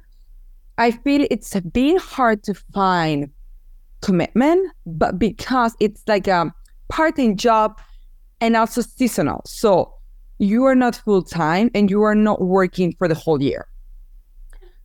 I 0.78 0.92
feel 0.92 1.26
it's 1.30 1.58
been 1.60 1.98
hard 1.98 2.44
to 2.44 2.54
find 2.72 3.28
commitment, 4.00 4.72
but 4.86 5.18
because 5.18 5.74
it's 5.80 6.02
like 6.06 6.28
a 6.28 6.54
part 6.88 7.16
time 7.16 7.36
job 7.36 7.80
and 8.40 8.56
also 8.56 8.80
seasonal. 8.80 9.42
So 9.44 9.92
you 10.38 10.64
are 10.64 10.74
not 10.74 10.96
full 10.96 11.22
time 11.22 11.70
and 11.74 11.90
you 11.90 12.02
are 12.02 12.14
not 12.14 12.40
working 12.40 12.94
for 12.96 13.08
the 13.08 13.14
whole 13.14 13.42
year. 13.42 13.66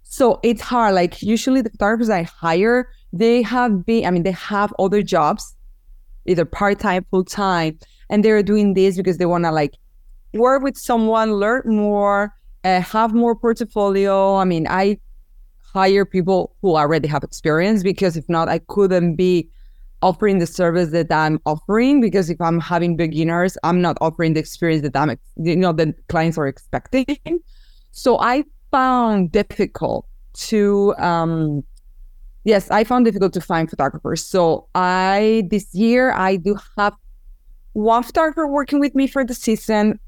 So 0.03 0.39
it's 0.43 0.61
hard. 0.61 0.95
Like 0.95 1.21
usually 1.21 1.61
the 1.61 1.69
photographers 1.69 2.09
I 2.09 2.23
hire, 2.23 2.89
they 3.13 3.43
have 3.43 3.85
been, 3.85 4.05
I 4.05 4.11
mean, 4.11 4.23
they 4.23 4.31
have 4.31 4.73
other 4.79 5.03
jobs, 5.03 5.55
either 6.25 6.45
part 6.45 6.79
time, 6.79 7.05
full 7.11 7.23
time, 7.23 7.77
and 8.09 8.25
they're 8.25 8.41
doing 8.41 8.73
this 8.73 8.97
because 8.97 9.17
they 9.17 9.25
want 9.25 9.43
to 9.43 9.51
like 9.51 9.73
work 10.33 10.63
with 10.63 10.77
someone, 10.77 11.33
learn 11.33 11.63
more, 11.65 12.33
uh, 12.67 12.81
have 12.81 13.13
more 13.13 13.35
portfolio. 13.35 14.35
I 14.35 14.45
mean, 14.45 14.67
I 14.69 14.99
hire 15.73 16.05
people 16.05 16.55
who 16.61 16.75
already 16.75 17.07
have 17.07 17.23
experience 17.23 17.83
because 17.83 18.17
if 18.17 18.27
not, 18.27 18.49
I 18.49 18.59
couldn't 18.59 19.15
be 19.15 19.49
offering 20.01 20.39
the 20.39 20.47
service 20.47 20.89
that 20.91 21.11
I'm 21.11 21.39
offering. 21.45 22.01
Because 22.01 22.29
if 22.29 22.39
I'm 22.41 22.59
having 22.59 22.95
beginners, 22.95 23.57
I'm 23.63 23.81
not 23.81 23.97
offering 24.01 24.33
the 24.33 24.39
experience 24.39 24.81
that 24.83 24.95
I'm, 24.95 25.17
you 25.37 25.55
know, 25.55 25.71
the 25.71 25.93
clients 26.09 26.37
are 26.37 26.47
expecting. 26.47 27.05
So 27.91 28.19
I 28.19 28.43
found 28.69 29.31
difficult 29.31 30.05
to, 30.49 30.93
um, 30.99 31.63
yes, 32.43 32.69
I 32.69 32.83
found 32.83 33.05
difficult 33.05 33.33
to 33.33 33.41
find 33.41 33.69
photographers. 33.69 34.23
So 34.23 34.67
I 34.75 35.43
this 35.49 35.73
year 35.73 36.11
I 36.11 36.35
do 36.35 36.57
have 36.77 36.93
one 37.73 38.03
photographer 38.03 38.47
working 38.47 38.79
with 38.79 38.93
me 38.93 39.07
for 39.07 39.23
the 39.23 39.33
season 39.33 39.99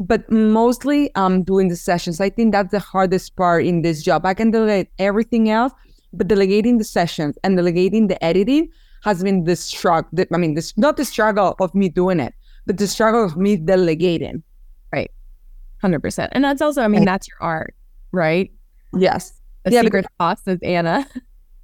but 0.00 0.30
mostly 0.30 1.10
I'm 1.14 1.42
doing 1.42 1.68
the 1.68 1.76
sessions. 1.76 2.20
I 2.20 2.30
think 2.30 2.52
that's 2.52 2.70
the 2.70 2.80
hardest 2.80 3.36
part 3.36 3.64
in 3.64 3.82
this 3.82 4.02
job. 4.02 4.26
I 4.26 4.34
can 4.34 4.50
delegate 4.50 4.88
everything 4.98 5.50
else, 5.50 5.72
but 6.12 6.28
delegating 6.28 6.78
the 6.78 6.84
sessions 6.84 7.38
and 7.44 7.56
delegating 7.56 8.08
the 8.08 8.22
editing 8.22 8.68
has 9.02 9.22
been 9.22 9.44
the 9.44 9.56
struggle. 9.56 10.24
I 10.32 10.36
mean, 10.36 10.54
this 10.54 10.76
not 10.76 10.96
the 10.96 11.04
struggle 11.04 11.54
of 11.60 11.74
me 11.74 11.88
doing 11.88 12.20
it, 12.20 12.34
but 12.66 12.78
the 12.78 12.86
struggle 12.86 13.24
of 13.24 13.36
me 13.36 13.56
delegating. 13.56 14.42
Right, 14.92 15.10
hundred 15.80 16.00
percent. 16.00 16.32
And 16.34 16.44
that's 16.44 16.62
also, 16.62 16.82
I 16.82 16.88
mean, 16.88 17.04
that's 17.04 17.28
your 17.28 17.38
art, 17.40 17.74
right? 18.12 18.50
Yes. 18.96 19.40
The 19.64 19.72
yeah, 19.72 19.82
secret 19.82 20.06
sauce 20.20 20.46
is 20.46 20.58
Ana. 20.62 21.06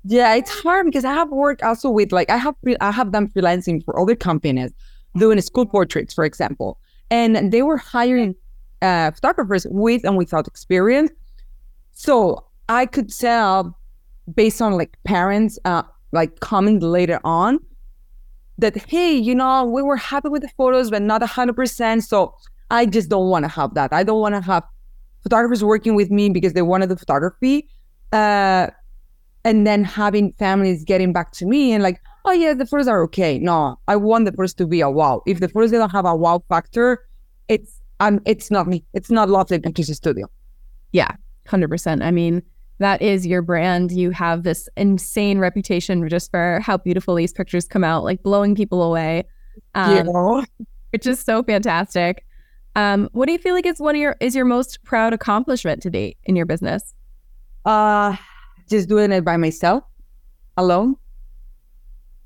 Yeah, 0.03 0.35
it's 0.35 0.51
hard 0.63 0.87
because 0.87 1.05
I 1.05 1.13
have 1.13 1.29
worked 1.29 1.63
also 1.63 1.91
with 1.91 2.11
like 2.11 2.31
I 2.31 2.39
have 2.39 2.55
I 2.81 2.91
have 2.91 3.13
done 3.13 3.29
freelancing 3.29 3.85
for 3.85 4.01
other 4.01 4.17
companies, 4.17 4.73
doing 5.19 5.39
school 5.43 5.67
portraits, 5.67 6.15
for 6.15 6.25
example 6.25 6.79
and 7.11 7.53
they 7.53 7.63
were 7.63 7.77
hiring 7.77 8.35
uh, 8.83 9.11
photographers 9.11 9.67
with 9.71 10.05
and 10.05 10.17
without 10.17 10.47
experience. 10.47 11.11
So 11.93 12.45
I 12.69 12.87
could 12.87 13.13
tell 13.13 13.77
based 14.35 14.63
on 14.63 14.73
like 14.75 14.97
parents 15.05 15.59
uh, 15.65 15.83
like 16.13 16.41
comment 16.41 16.83
later 16.83 17.21
on 17.25 17.59
that 18.59 18.77
hey, 18.77 19.13
you 19.13 19.35
know, 19.35 19.65
we 19.65 19.83
were 19.83 19.97
happy 19.97 20.29
with 20.29 20.43
the 20.43 20.51
photos, 20.57 20.91
but 20.91 21.03
not 21.03 21.23
hundred 21.23 21.57
percent. 21.57 22.05
So 22.05 22.35
I 22.71 22.87
just 22.87 23.09
don't 23.09 23.29
want 23.29 23.45
to 23.45 23.49
have 23.49 23.75
that. 23.75 23.93
I 23.93 24.03
don't 24.03 24.21
want 24.21 24.35
to 24.35 24.41
have 24.41 24.65
photographers 25.23 25.65
working 25.65 25.95
with 25.95 26.11
me 26.11 26.31
because 26.31 26.53
they 26.53 26.63
wanted 26.63 26.89
the 26.89 26.97
photography, 26.97 27.69
uh, 28.13 28.69
and 29.45 29.67
then 29.67 29.85
having 29.85 30.33
families 30.35 30.85
getting 30.85 31.13
back 31.13 31.33
to 31.33 31.47
me 31.47 31.73
and 31.73 31.83
like, 31.83 32.01
oh 32.25 32.33
yeah, 32.33 32.55
the 32.55 32.67
photos 32.67 32.89
are 32.89 33.03
okay. 33.05 33.39
No, 33.39 33.79
I 33.89 33.97
want 33.97 34.25
the 34.25 34.33
photos 34.33 34.55
to 34.55 34.67
be 34.67 34.81
a 34.81 34.91
wow. 34.91 35.23
If 35.27 35.41
the 35.41 35.49
photos 35.49 35.71
don't 35.71 35.91
have 35.91 36.05
a 36.05 36.15
wow 36.15 36.43
factor, 36.49 37.05
it's 37.49 37.81
um 38.01 38.21
it's 38.27 38.51
not 38.51 38.67
me. 38.67 38.85
It's 38.95 39.11
not 39.11 39.29
Lovely 39.29 39.59
Pictures 39.59 39.95
Studio. 39.97 40.29
Yeah, 40.93 41.11
hundred 41.47 41.69
percent. 41.69 42.03
I 42.03 42.11
mean, 42.11 42.43
that 42.79 43.03
is 43.03 43.27
your 43.27 43.43
brand. 43.43 43.93
You 43.93 44.11
have 44.11 44.43
this 44.43 44.69
insane 44.77 45.39
reputation 45.39 46.09
just 46.09 46.31
for 46.31 46.61
how 46.61 46.77
beautiful 46.79 47.15
these 47.15 47.33
pictures 47.33 47.67
come 47.67 47.85
out, 47.85 48.05
like 48.05 48.23
blowing 48.23 48.55
people 48.55 48.83
away. 48.83 49.25
Um, 49.75 50.07
yeah. 50.07 50.43
which 50.91 51.07
is 51.07 51.21
so 51.21 51.43
fantastic. 51.43 52.25
Um, 52.77 53.09
what 53.13 53.27
do 53.27 53.33
you 53.33 53.39
feel 53.39 53.55
like 53.55 53.67
is 53.67 53.81
one 53.81 53.95
of 53.95 54.01
your 54.01 54.17
is 54.21 54.35
your 54.35 54.45
most 54.45 54.83
proud 54.85 55.13
accomplishment 55.13 55.83
to 55.83 55.91
date 55.91 56.19
in 56.25 56.37
your 56.37 56.47
business? 56.47 56.95
Uh 57.65 58.17
just 58.71 58.89
doing 58.89 59.11
it 59.11 59.25
by 59.25 59.37
myself, 59.37 59.83
alone. 60.57 60.97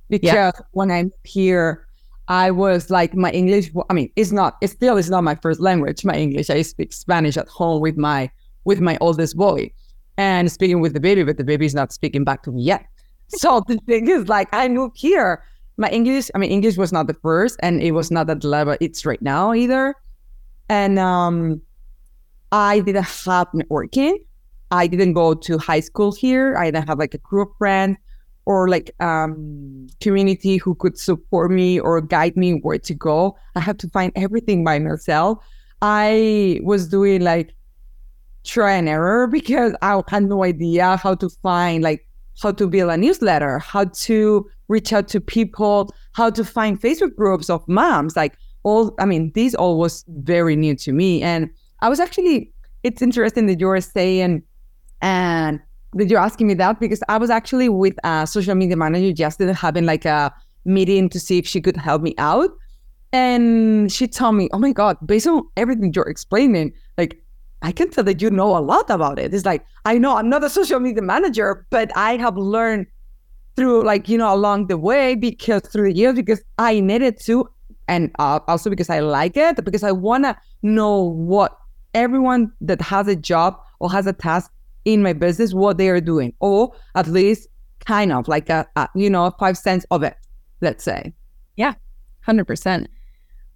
Because 0.08 0.32
Yeah. 0.34 0.52
when 0.72 0.90
I'm 0.90 1.10
here, 1.24 1.86
I 2.28 2.50
was 2.50 2.90
like 2.90 3.14
my 3.14 3.30
English. 3.30 3.70
I 3.90 3.92
mean, 3.94 4.10
it's 4.16 4.32
not. 4.32 4.56
It 4.60 4.68
still 4.68 4.96
is 4.96 5.10
not 5.10 5.24
my 5.24 5.34
first 5.34 5.60
language. 5.60 6.04
My 6.04 6.14
English. 6.16 6.50
I 6.50 6.62
speak 6.62 6.92
Spanish 6.92 7.36
at 7.36 7.48
home 7.48 7.80
with 7.80 7.96
my 7.96 8.30
with 8.64 8.80
my 8.80 8.96
oldest 9.00 9.36
boy, 9.36 9.70
and 10.16 10.50
speaking 10.50 10.80
with 10.80 10.94
the 10.94 11.00
baby, 11.00 11.22
but 11.22 11.36
the 11.36 11.44
baby 11.44 11.66
is 11.66 11.74
not 11.74 11.92
speaking 11.92 12.24
back 12.24 12.42
to 12.44 12.52
me 12.52 12.62
yet. 12.62 12.86
So 13.28 13.62
the 13.66 13.76
thing 13.86 14.08
is, 14.08 14.28
like, 14.28 14.48
I 14.52 14.68
moved 14.68 14.96
here. 14.98 15.42
My 15.76 15.90
English. 15.90 16.30
I 16.34 16.38
mean, 16.38 16.50
English 16.50 16.76
was 16.76 16.92
not 16.92 17.08
the 17.08 17.14
first, 17.14 17.58
and 17.60 17.82
it 17.82 17.92
was 17.92 18.10
not 18.10 18.30
at 18.30 18.40
the 18.40 18.48
level 18.48 18.76
it's 18.80 19.04
right 19.04 19.20
now 19.20 19.52
either. 19.52 19.94
And 20.68 20.98
um, 20.98 21.60
I 22.52 22.80
didn't 22.80 23.04
have 23.04 23.48
networking. 23.52 24.16
I 24.70 24.86
didn't 24.86 25.12
go 25.12 25.34
to 25.34 25.58
high 25.58 25.80
school 25.80 26.12
here. 26.12 26.56
I 26.56 26.70
didn't 26.70 26.88
have 26.88 26.98
like 26.98 27.12
a 27.14 27.18
group 27.18 27.50
of 27.50 27.56
friends 27.58 27.98
or 28.46 28.68
like 28.68 28.90
um 29.00 29.86
community 30.00 30.56
who 30.56 30.74
could 30.74 30.98
support 30.98 31.50
me 31.50 31.80
or 31.80 32.00
guide 32.00 32.36
me 32.36 32.52
where 32.60 32.78
to 32.78 32.94
go. 32.94 33.36
I 33.56 33.60
had 33.60 33.78
to 33.80 33.88
find 33.88 34.12
everything 34.16 34.64
by 34.64 34.78
myself. 34.78 35.38
I 35.82 36.60
was 36.62 36.88
doing 36.88 37.22
like 37.22 37.54
try 38.44 38.72
and 38.72 38.88
error 38.88 39.26
because 39.26 39.74
I 39.82 40.02
had 40.08 40.24
no 40.24 40.44
idea 40.44 40.96
how 40.96 41.14
to 41.14 41.28
find 41.42 41.82
like 41.82 42.06
how 42.42 42.52
to 42.52 42.66
build 42.66 42.90
a 42.90 42.96
newsletter, 42.96 43.58
how 43.58 43.84
to 43.84 44.48
reach 44.68 44.92
out 44.92 45.08
to 45.08 45.20
people, 45.20 45.94
how 46.12 46.30
to 46.30 46.44
find 46.44 46.80
Facebook 46.80 47.14
groups 47.16 47.48
of 47.48 47.66
moms. 47.68 48.16
Like 48.16 48.36
all, 48.64 48.94
I 48.98 49.04
mean, 49.06 49.32
this 49.34 49.54
all 49.54 49.78
was 49.78 50.04
very 50.08 50.56
new 50.56 50.74
to 50.76 50.92
me. 50.92 51.22
And 51.22 51.50
I 51.80 51.88
was 51.88 52.00
actually, 52.00 52.52
it's 52.82 53.02
interesting 53.02 53.46
that 53.46 53.60
you're 53.60 53.80
saying 53.80 54.42
and 55.00 55.60
that 55.94 56.08
you're 56.08 56.20
asking 56.20 56.46
me 56.48 56.54
that 56.54 56.80
because 56.80 57.02
I 57.08 57.18
was 57.18 57.30
actually 57.30 57.68
with 57.68 57.94
a 58.04 58.26
social 58.26 58.54
media 58.54 58.76
manager 58.76 59.08
yesterday 59.08 59.52
having 59.52 59.86
like 59.86 60.04
a 60.04 60.32
meeting 60.64 61.08
to 61.10 61.20
see 61.20 61.38
if 61.38 61.46
she 61.46 61.60
could 61.60 61.76
help 61.76 62.02
me 62.02 62.14
out. 62.18 62.50
And 63.12 63.92
she 63.92 64.08
told 64.08 64.34
me, 64.34 64.48
oh 64.52 64.58
my 64.58 64.72
God, 64.72 64.96
based 65.06 65.26
on 65.26 65.44
everything 65.56 65.92
you're 65.94 66.08
explaining, 66.08 66.72
like 66.98 67.22
I 67.62 67.72
can 67.72 67.90
tell 67.90 68.04
that 68.04 68.20
you 68.20 68.30
know 68.30 68.56
a 68.56 68.60
lot 68.60 68.90
about 68.90 69.18
it. 69.18 69.32
It's 69.32 69.46
like, 69.46 69.64
I 69.84 69.98
know 69.98 70.16
I'm 70.16 70.28
not 70.28 70.42
a 70.42 70.50
social 70.50 70.80
media 70.80 71.02
manager, 71.02 71.66
but 71.70 71.96
I 71.96 72.16
have 72.16 72.36
learned 72.36 72.86
through 73.56 73.84
like, 73.84 74.08
you 74.08 74.18
know, 74.18 74.34
along 74.34 74.66
the 74.66 74.76
way 74.76 75.14
because 75.14 75.62
through 75.62 75.92
the 75.92 75.96
years, 75.96 76.14
because 76.14 76.42
I 76.58 76.80
needed 76.80 77.20
to, 77.20 77.48
and 77.86 78.10
uh, 78.18 78.40
also 78.48 78.68
because 78.68 78.90
I 78.90 78.98
like 79.00 79.36
it, 79.36 79.64
because 79.64 79.84
I 79.84 79.92
want 79.92 80.24
to 80.24 80.36
know 80.62 81.02
what 81.02 81.56
everyone 81.94 82.52
that 82.60 82.80
has 82.80 83.06
a 83.06 83.14
job 83.14 83.56
or 83.78 83.90
has 83.92 84.06
a 84.06 84.12
task 84.12 84.50
in 84.84 85.02
my 85.02 85.12
business, 85.12 85.54
what 85.54 85.78
they 85.78 85.88
are 85.88 86.00
doing, 86.00 86.34
or 86.40 86.74
at 86.94 87.06
least 87.06 87.48
kind 87.84 88.12
of 88.12 88.28
like 88.28 88.48
a, 88.48 88.66
a 88.76 88.88
you 88.94 89.10
know, 89.10 89.30
five 89.38 89.58
cents 89.58 89.86
of 89.90 90.02
it, 90.02 90.16
let's 90.60 90.84
say. 90.84 91.12
Yeah, 91.56 91.74
Hundred 92.24 92.46
percent. 92.46 92.88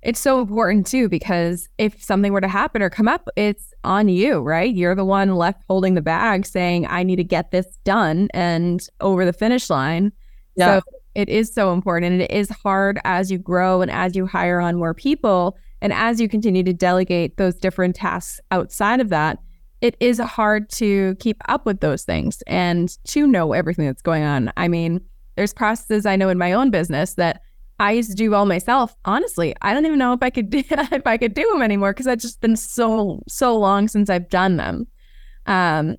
It's 0.02 0.20
so 0.20 0.40
important 0.40 0.86
too 0.86 1.08
because 1.08 1.68
if 1.78 2.02
something 2.02 2.32
were 2.32 2.40
to 2.40 2.48
happen 2.48 2.82
or 2.82 2.90
come 2.90 3.08
up, 3.08 3.28
it's 3.34 3.72
on 3.82 4.08
you, 4.08 4.40
right? 4.40 4.72
You're 4.72 4.94
the 4.94 5.04
one 5.04 5.34
left 5.34 5.62
holding 5.68 5.94
the 5.94 6.02
bag, 6.02 6.46
saying, 6.46 6.86
"I 6.86 7.02
need 7.02 7.16
to 7.16 7.24
get 7.24 7.50
this 7.50 7.66
done 7.84 8.28
and 8.34 8.86
over 9.00 9.24
the 9.24 9.32
finish 9.32 9.70
line." 9.70 10.12
Yeah. 10.54 10.80
So 10.80 10.82
it 11.14 11.30
is 11.30 11.52
so 11.52 11.72
important, 11.72 12.12
and 12.12 12.22
it 12.22 12.30
is 12.30 12.50
hard 12.50 13.00
as 13.04 13.30
you 13.30 13.38
grow 13.38 13.80
and 13.80 13.90
as 13.90 14.14
you 14.14 14.26
hire 14.26 14.60
on 14.60 14.76
more 14.76 14.94
people, 14.94 15.56
and 15.80 15.94
as 15.94 16.20
you 16.20 16.28
continue 16.28 16.62
to 16.62 16.74
delegate 16.74 17.38
those 17.38 17.56
different 17.56 17.96
tasks 17.96 18.38
outside 18.50 19.00
of 19.00 19.08
that. 19.08 19.38
It 19.80 19.96
is 20.00 20.18
hard 20.18 20.68
to 20.70 21.14
keep 21.16 21.40
up 21.48 21.64
with 21.66 21.80
those 21.80 22.02
things 22.04 22.42
and 22.46 22.96
to 23.08 23.26
know 23.26 23.52
everything 23.52 23.86
that's 23.86 24.02
going 24.02 24.24
on. 24.24 24.52
I 24.56 24.68
mean, 24.68 25.00
there's 25.36 25.54
processes 25.54 26.04
I 26.04 26.16
know 26.16 26.28
in 26.30 26.38
my 26.38 26.52
own 26.52 26.70
business 26.70 27.14
that 27.14 27.42
I 27.78 27.92
used 27.92 28.10
to 28.10 28.16
do 28.16 28.34
all 28.34 28.44
myself. 28.44 28.96
Honestly, 29.04 29.54
I 29.62 29.72
don't 29.72 29.86
even 29.86 29.98
know 29.98 30.12
if 30.12 30.22
I 30.22 30.30
could 30.30 30.50
do, 30.50 30.62
if 30.68 31.06
I 31.06 31.16
could 31.16 31.34
do 31.34 31.48
them 31.52 31.62
anymore 31.62 31.92
because 31.92 32.08
it's 32.08 32.24
just 32.24 32.40
been 32.40 32.56
so 32.56 33.22
so 33.28 33.56
long 33.56 33.86
since 33.88 34.10
I've 34.10 34.28
done 34.28 34.56
them. 34.56 34.86
Um, 35.46 35.96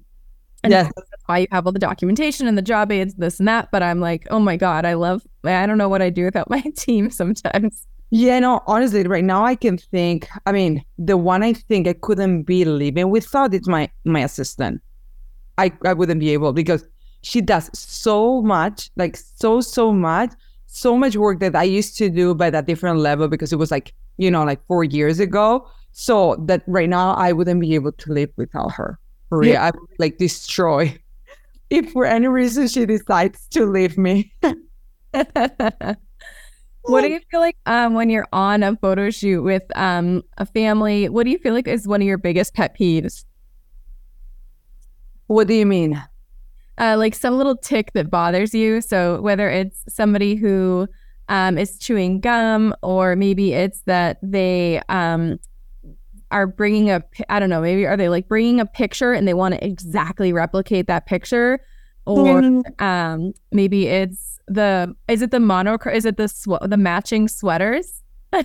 and 0.61 0.71
Yes. 0.71 0.91
that's 0.93 1.09
why 1.25 1.37
you 1.39 1.47
have 1.51 1.65
all 1.65 1.71
the 1.71 1.79
documentation 1.79 2.45
and 2.47 2.57
the 2.57 2.61
job 2.61 2.91
aids, 2.91 3.15
this 3.15 3.39
and 3.39 3.47
that. 3.47 3.69
But 3.71 3.81
I'm 3.81 4.01
like, 4.01 4.27
oh 4.29 4.39
my 4.39 4.57
god, 4.57 4.83
I 4.83 4.95
love. 4.95 5.21
I 5.45 5.65
don't 5.65 5.77
know 5.77 5.87
what 5.87 6.01
I 6.01 6.09
do 6.09 6.25
without 6.25 6.49
my 6.49 6.61
team 6.75 7.09
sometimes. 7.09 7.87
Yeah, 8.11 8.39
no, 8.39 8.61
honestly, 8.65 9.03
right 9.03 9.23
now 9.23 9.45
I 9.45 9.55
can 9.55 9.77
think. 9.77 10.27
I 10.45 10.51
mean, 10.51 10.83
the 10.97 11.15
one 11.15 11.43
I 11.43 11.53
think 11.53 11.87
I 11.87 11.93
couldn't 11.93 12.43
be 12.43 12.65
living 12.65 13.09
without 13.09 13.53
is 13.53 13.67
my 13.67 13.89
my 14.03 14.21
assistant. 14.21 14.81
I 15.57 15.71
I 15.85 15.93
wouldn't 15.93 16.19
be 16.19 16.31
able 16.31 16.53
because 16.53 16.83
she 17.21 17.41
does 17.41 17.69
so 17.77 18.41
much, 18.41 18.89
like 18.95 19.15
so 19.15 19.61
so 19.61 19.93
much, 19.93 20.31
so 20.65 20.97
much 20.97 21.15
work 21.17 21.39
that 21.41 21.55
I 21.55 21.63
used 21.63 21.97
to 21.97 22.09
do, 22.09 22.33
but 22.33 22.55
at 22.55 22.63
a 22.63 22.65
different 22.65 22.99
level 22.99 23.27
because 23.27 23.53
it 23.53 23.57
was 23.57 23.69
like 23.69 23.93
you 24.17 24.31
know 24.31 24.43
like 24.43 24.65
four 24.65 24.83
years 24.83 25.19
ago. 25.19 25.67
So 25.91 26.35
that 26.47 26.63
right 26.65 26.89
now 26.89 27.13
I 27.13 27.31
wouldn't 27.31 27.61
be 27.61 27.75
able 27.75 27.91
to 27.91 28.13
live 28.13 28.31
without 28.37 28.71
her. 28.71 28.97
For 29.29 29.37
real, 29.37 29.57
I 29.57 29.69
would 29.69 29.99
like 29.99 30.17
destroy 30.17 30.97
if 31.69 31.91
for 31.91 32.05
any 32.05 32.27
reason 32.27 32.67
she 32.67 32.87
decides 32.87 33.47
to 33.49 33.65
leave 33.67 33.99
me. 33.99 34.33
what 36.83 37.01
do 37.01 37.09
you 37.09 37.19
feel 37.31 37.39
like 37.39 37.57
um, 37.65 37.93
when 37.93 38.09
you're 38.09 38.27
on 38.33 38.63
a 38.63 38.75
photo 38.75 39.09
shoot 39.09 39.41
with 39.43 39.63
um, 39.75 40.23
a 40.37 40.45
family? 40.45 41.09
What 41.09 41.25
do 41.25 41.31
you 41.31 41.37
feel 41.37 41.53
like 41.53 41.67
is 41.67 41.87
one 41.87 42.01
of 42.01 42.07
your 42.07 42.17
biggest 42.17 42.53
pet 42.53 42.77
peeves? 42.77 43.25
What 45.27 45.47
do 45.47 45.53
you 45.53 45.65
mean? 45.65 46.01
uh, 46.79 46.95
like 46.97 47.13
some 47.13 47.37
little 47.37 47.55
tick 47.55 47.91
that 47.93 48.09
bothers 48.09 48.53
you. 48.55 48.81
So 48.81 49.21
whether 49.21 49.49
it's 49.49 49.83
somebody 49.89 50.35
who 50.35 50.87
um, 51.27 51.57
is 51.57 51.77
chewing 51.77 52.21
gum, 52.21 52.73
or 52.81 53.15
maybe 53.15 53.53
it's 53.53 53.81
that 53.81 54.17
they 54.23 54.81
um, 54.89 55.39
are 56.31 56.47
bringing 56.47 56.89
a, 56.89 57.03
I 57.27 57.39
don't 57.39 57.49
know, 57.49 57.61
maybe 57.61 57.85
are 57.85 57.97
they 57.97 58.09
like 58.09 58.27
bringing 58.27 58.59
a 58.59 58.65
picture 58.65 59.13
and 59.13 59.27
they 59.27 59.33
want 59.33 59.55
to 59.55 59.63
exactly 59.63 60.33
replicate 60.33 60.87
that 60.87 61.05
picture, 61.05 61.59
or 62.17 62.63
um, 62.79 63.33
maybe 63.51 63.87
it's 63.87 64.39
the, 64.47 64.95
is 65.07 65.21
it 65.21 65.31
the 65.31 65.39
mono, 65.39 65.77
is 65.91 66.05
it 66.05 66.17
the 66.17 66.27
sw- 66.27 66.61
the 66.61 66.77
matching 66.77 67.27
sweaters? 67.27 68.01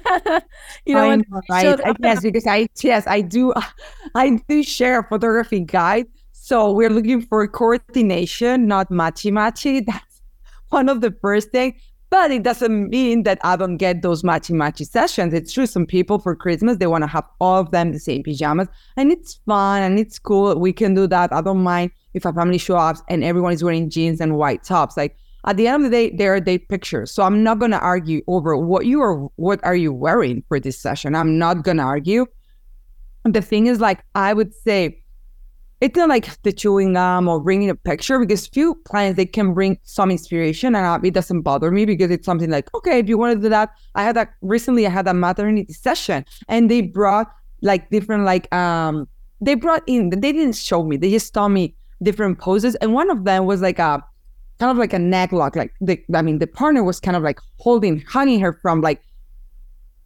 you 0.87 0.95
know, 0.95 1.15
know, 1.17 1.41
right? 1.51 1.81
I 1.85 1.93
guess 1.93 2.23
because 2.23 2.47
I 2.47 2.69
yes 2.81 3.07
I 3.07 3.21
do 3.21 3.53
I 4.15 4.41
do 4.49 4.63
share 4.63 5.01
a 5.01 5.05
photography 5.05 5.61
guide. 5.61 6.07
So 6.33 6.73
we're 6.73 6.91
looking 6.91 7.21
for 7.21 7.47
coordination, 7.49 8.67
not 8.67 8.91
matchy 8.91 9.31
matchy. 9.31 9.85
That's 9.87 10.23
one 10.71 10.89
of 10.89 11.01
the 11.01 11.15
first 11.21 11.51
things. 11.51 11.81
But 12.15 12.31
it 12.31 12.45
doesn't 12.45 12.91
mean 12.91 13.25
that 13.25 13.41
I 13.43 13.57
don't 13.57 13.77
get 13.77 14.03
those 14.03 14.23
matchy 14.23 14.53
matchy 14.53 14.89
sessions. 14.89 15.35
It's 15.35 15.53
true. 15.53 15.67
Some 15.67 15.85
people 15.85 16.21
for 16.21 16.37
Christmas 16.37 16.77
they 16.77 16.87
want 16.87 17.03
to 17.03 17.09
have 17.09 17.25
all 17.41 17.59
of 17.59 17.73
them 17.73 17.91
the 17.91 17.99
same 17.99 18.23
pajamas, 18.23 18.69
and 18.97 19.11
it's 19.11 19.41
fun 19.47 19.83
and 19.83 19.99
it's 19.99 20.21
cool. 20.21 20.57
We 20.57 20.73
can 20.73 20.95
do 20.95 21.09
that. 21.09 21.33
I 21.33 21.41
don't 21.41 21.65
mind 21.65 21.91
if 22.15 22.25
a 22.25 22.33
family 22.33 22.59
show 22.59 22.77
up 22.77 22.99
and 23.09 23.25
everyone 23.25 23.53
is 23.53 23.65
wearing 23.65 23.91
jeans 23.91 24.21
and 24.21 24.37
white 24.37 24.63
tops. 24.63 24.97
Like 24.97 25.17
at 25.45 25.57
the 25.57 25.67
end 25.67 25.87
of 25.87 25.91
the 25.91 25.97
day, 26.09 26.17
they 26.17 26.29
are 26.29 26.39
day 26.39 26.57
pictures. 26.57 27.11
So 27.11 27.25
I'm 27.25 27.43
not 27.43 27.59
gonna 27.59 27.79
argue 27.79 28.23
over 28.29 28.57
what 28.57 28.87
you 28.87 29.01
are 29.03 29.17
what 29.35 29.59
are 29.65 29.75
you 29.75 29.93
wearing 29.93 30.45
for 30.47 30.61
this 30.61 30.79
session. 30.79 31.17
I'm 31.17 31.37
not 31.37 31.65
gonna 31.65 31.83
argue. 31.83 32.27
The 33.25 33.43
thing 33.43 33.67
is, 33.67 33.81
like 33.81 34.05
I 34.15 34.35
would 34.35 34.55
say, 34.55 35.03
it's 35.85 35.97
not 35.97 36.09
like 36.09 36.43
the 36.45 36.53
chewing 36.53 36.95
gum 36.95 37.29
or 37.29 37.39
bringing 37.39 37.69
a 37.69 37.75
picture 37.75 38.19
because 38.19 38.47
few 38.47 38.75
clients 38.87 39.19
they 39.19 39.27
can 39.27 39.53
bring 39.53 39.79
some 39.83 40.11
inspiration 40.11 40.75
and 40.75 40.87
uh, 40.87 40.99
it 41.07 41.13
doesn't 41.13 41.43
bother 41.43 41.71
me 41.71 41.85
because 41.85 42.11
it's 42.11 42.25
something 42.25 42.49
like 42.49 42.75
okay 42.75 42.99
if 42.99 43.09
you 43.09 43.19
want 43.19 43.37
to 43.37 43.41
do 43.41 43.51
that. 43.51 43.71
I 43.95 44.03
had 44.03 44.17
that 44.17 44.33
recently. 44.41 44.87
I 44.87 44.91
had 44.91 45.07
a 45.07 45.13
maternity 45.13 45.71
session 45.75 46.25
and 46.49 46.71
they 46.71 46.81
brought 46.81 47.31
like 47.61 47.91
different 47.91 48.25
like 48.25 48.53
um 48.55 49.07
they 49.43 49.55
brought 49.55 49.83
in 49.87 50.09
they 50.09 50.33
didn't 50.33 50.57
show 50.57 50.83
me 50.83 50.97
they 50.97 51.11
just 51.11 51.35
told 51.35 51.53
me 51.53 51.75
different 52.03 52.39
poses 52.39 52.75
and 52.77 52.95
one 52.95 53.11
of 53.11 53.25
them 53.25 53.45
was 53.45 53.61
like 53.61 53.79
a 53.79 54.03
kind 54.59 54.71
of 54.71 54.79
like 54.79 54.95
a 54.95 54.99
neck 54.99 55.33
lock 55.33 55.55
like 55.55 55.75
the 55.83 56.03
I 56.15 56.23
mean 56.23 56.39
the 56.39 56.47
partner 56.47 56.83
was 56.83 56.99
kind 56.99 57.17
of 57.17 57.23
like 57.23 57.41
holding 57.59 58.01
hanging 58.09 58.41
her 58.41 58.55
from 58.55 58.81
like 58.81 59.03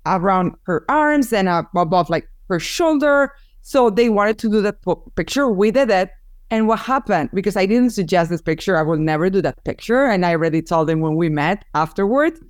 around 0.07 0.57
her 0.65 0.85
arms 0.89 1.33
and 1.33 1.49
above 1.49 2.11
like 2.11 2.29
her 2.49 2.59
shoulder 2.59 3.33
so 3.63 3.91
they 3.91 4.09
wanted 4.09 4.39
to 4.39 4.49
do 4.49 4.63
that 4.63 4.77
picture 5.15 5.49
we 5.49 5.71
did 5.71 5.91
it 5.91 6.11
and 6.51 6.67
what 6.67 6.79
happened? 6.79 7.31
Because 7.35 7.57
I 7.57 7.67
didn't 7.67 7.91
suggest 7.91 8.31
this 8.31 8.41
picture 8.41 8.77
I 8.77 8.83
will 8.83 8.97
never 8.97 9.29
do 9.29 9.43
that 9.43 9.63
picture. 9.65 10.05
And 10.05 10.25
I 10.25 10.33
already 10.33 10.63
told 10.63 10.89
them 10.89 11.01
when 11.01 11.15
we 11.15 11.29
met 11.29 11.65
afterwards 11.75 12.41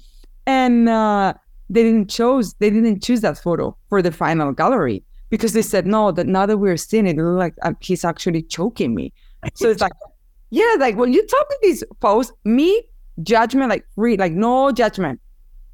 and 0.47 0.88
uh, 0.88 1.35
they 1.68 1.83
didn't 1.83 2.09
choose 2.09 2.55
they 2.55 2.71
didn't 2.71 3.03
choose 3.03 3.21
that 3.23 3.38
photo 3.38 3.77
for 3.88 4.01
the 4.01 4.12
final 4.12 4.53
gallery. 4.53 5.05
Because 5.31 5.53
they 5.53 5.62
said 5.62 5.87
no 5.87 6.11
that 6.12 6.27
now 6.27 6.47
that 6.47 6.57
we're 6.57 6.79
seeing 6.79 7.07
it, 7.07 7.18
it 7.18 7.23
like 7.23 7.55
uh, 7.62 7.73
he's 7.81 8.05
actually 8.05 8.42
choking 8.42 8.94
me. 8.94 9.12
So 9.55 9.68
it's 9.68 9.83
like, 9.83 9.92
yeah, 10.51 10.77
like 10.79 10.97
when 10.97 11.12
you 11.12 11.27
talk 11.27 11.49
to 11.49 11.59
these 11.61 11.85
folks, 12.01 12.33
me, 12.44 12.83
judgment, 13.23 13.68
like 13.68 13.85
free, 13.94 14.16
like 14.16 14.33
no 14.33 14.73
judgment. 14.73 15.21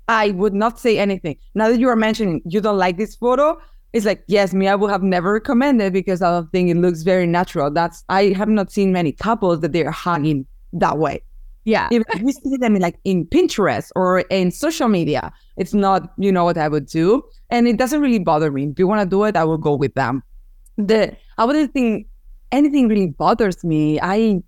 I 0.08 0.32
would 0.32 0.52
not 0.52 0.78
say 0.78 0.98
anything. 0.98 1.36
Now 1.54 1.68
that 1.68 1.78
you 1.78 1.88
are 1.88 1.96
mentioning 1.96 2.42
you 2.44 2.60
don't 2.60 2.76
like 2.76 2.98
this 2.98 3.14
photo, 3.14 3.56
it's 3.94 4.04
like, 4.04 4.24
yes, 4.26 4.52
me, 4.52 4.66
I 4.66 4.74
would 4.74 4.90
have 4.90 5.04
never 5.04 5.32
recommended 5.32 5.92
because 5.92 6.20
I 6.20 6.28
don't 6.28 6.50
think 6.50 6.68
it 6.68 6.76
looks 6.76 7.02
very 7.02 7.28
natural. 7.28 7.70
That's 7.70 8.02
I 8.08 8.34
have 8.36 8.48
not 8.48 8.72
seen 8.72 8.92
many 8.92 9.12
couples 9.12 9.60
that 9.60 9.72
they're 9.72 9.92
hugging 9.92 10.46
that 10.72 10.98
way. 10.98 11.22
Yeah. 11.62 11.88
If 11.92 12.02
we 12.20 12.32
see 12.32 12.56
them 12.56 12.74
in, 12.74 12.82
like 12.82 12.98
in 13.04 13.24
Pinterest 13.24 13.90
or 13.94 14.20
in 14.20 14.50
social 14.50 14.88
media, 14.88 15.32
it's 15.56 15.72
not, 15.72 16.12
you 16.18 16.32
know, 16.32 16.44
what 16.44 16.58
I 16.58 16.66
would 16.66 16.86
do. 16.86 17.22
And 17.50 17.68
it 17.68 17.76
doesn't 17.78 18.00
really 18.00 18.18
bother 18.18 18.50
me. 18.50 18.64
If 18.64 18.80
you 18.80 18.88
want 18.88 19.00
to 19.00 19.06
do 19.06 19.22
it, 19.24 19.36
I 19.36 19.44
will 19.44 19.58
go 19.58 19.76
with 19.76 19.94
them. 19.94 20.24
The 20.76 21.16
I 21.38 21.44
wouldn't 21.44 21.72
think 21.72 22.08
anything 22.50 22.88
really 22.88 23.06
bothers 23.06 23.62
me. 23.62 24.00
I 24.00 24.42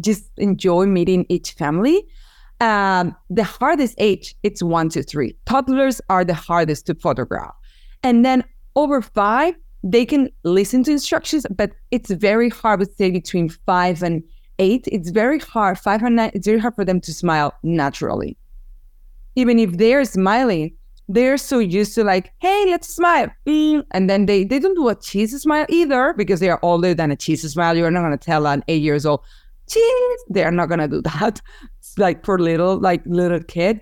just 0.00 0.30
enjoy 0.38 0.86
meeting 0.86 1.26
each 1.28 1.52
family. 1.52 2.02
Um, 2.60 3.14
the 3.28 3.44
hardest 3.44 3.94
age, 3.98 4.34
it's 4.42 4.62
one 4.62 4.88
to 4.88 5.02
three. 5.02 5.36
Toddlers 5.44 6.00
are 6.08 6.24
the 6.24 6.34
hardest 6.34 6.86
to 6.86 6.94
photograph. 6.94 7.54
And 8.02 8.24
then 8.24 8.42
over 8.76 9.02
five, 9.02 9.54
they 9.82 10.04
can 10.04 10.30
listen 10.44 10.84
to 10.84 10.92
instructions, 10.92 11.46
but 11.50 11.72
it's 11.90 12.10
very 12.10 12.48
hard 12.48 12.80
to 12.80 12.86
say 12.86 13.10
between 13.10 13.48
five 13.48 14.02
and 14.02 14.22
eight. 14.58 14.86
It's 14.90 15.10
very 15.10 15.38
hard, 15.38 15.78
five 15.78 16.02
and 16.02 16.16
nine, 16.16 16.30
it's 16.34 16.46
very 16.46 16.58
hard 16.58 16.74
for 16.74 16.84
them 16.84 17.00
to 17.00 17.12
smile 17.12 17.54
naturally. 17.62 18.36
Even 19.34 19.58
if 19.58 19.72
they're 19.72 20.04
smiling, 20.04 20.72
they're 21.08 21.36
so 21.36 21.58
used 21.58 21.94
to 21.94 22.04
like, 22.04 22.32
hey, 22.38 22.66
let's 22.66 22.88
smile. 22.88 23.28
Mm. 23.46 23.84
And 23.92 24.10
then 24.10 24.26
they, 24.26 24.44
they 24.44 24.58
don't 24.58 24.74
do 24.74 24.88
a 24.88 24.94
cheesy 24.94 25.38
smile 25.38 25.66
either 25.68 26.14
because 26.14 26.40
they 26.40 26.50
are 26.50 26.58
older 26.62 26.94
than 26.94 27.10
a 27.10 27.16
cheesy 27.16 27.48
smile. 27.48 27.76
You're 27.76 27.90
not 27.90 28.00
going 28.00 28.18
to 28.18 28.24
tell 28.24 28.46
an 28.46 28.64
eight 28.68 28.82
years 28.82 29.06
old, 29.06 29.20
cheese. 29.68 30.20
They're 30.28 30.50
not 30.50 30.66
going 30.66 30.80
to 30.80 30.88
do 30.88 31.02
that. 31.18 31.40
It's 31.78 31.96
like 31.98 32.24
for 32.24 32.38
little, 32.38 32.78
like 32.78 33.02
little 33.06 33.40
kid. 33.40 33.80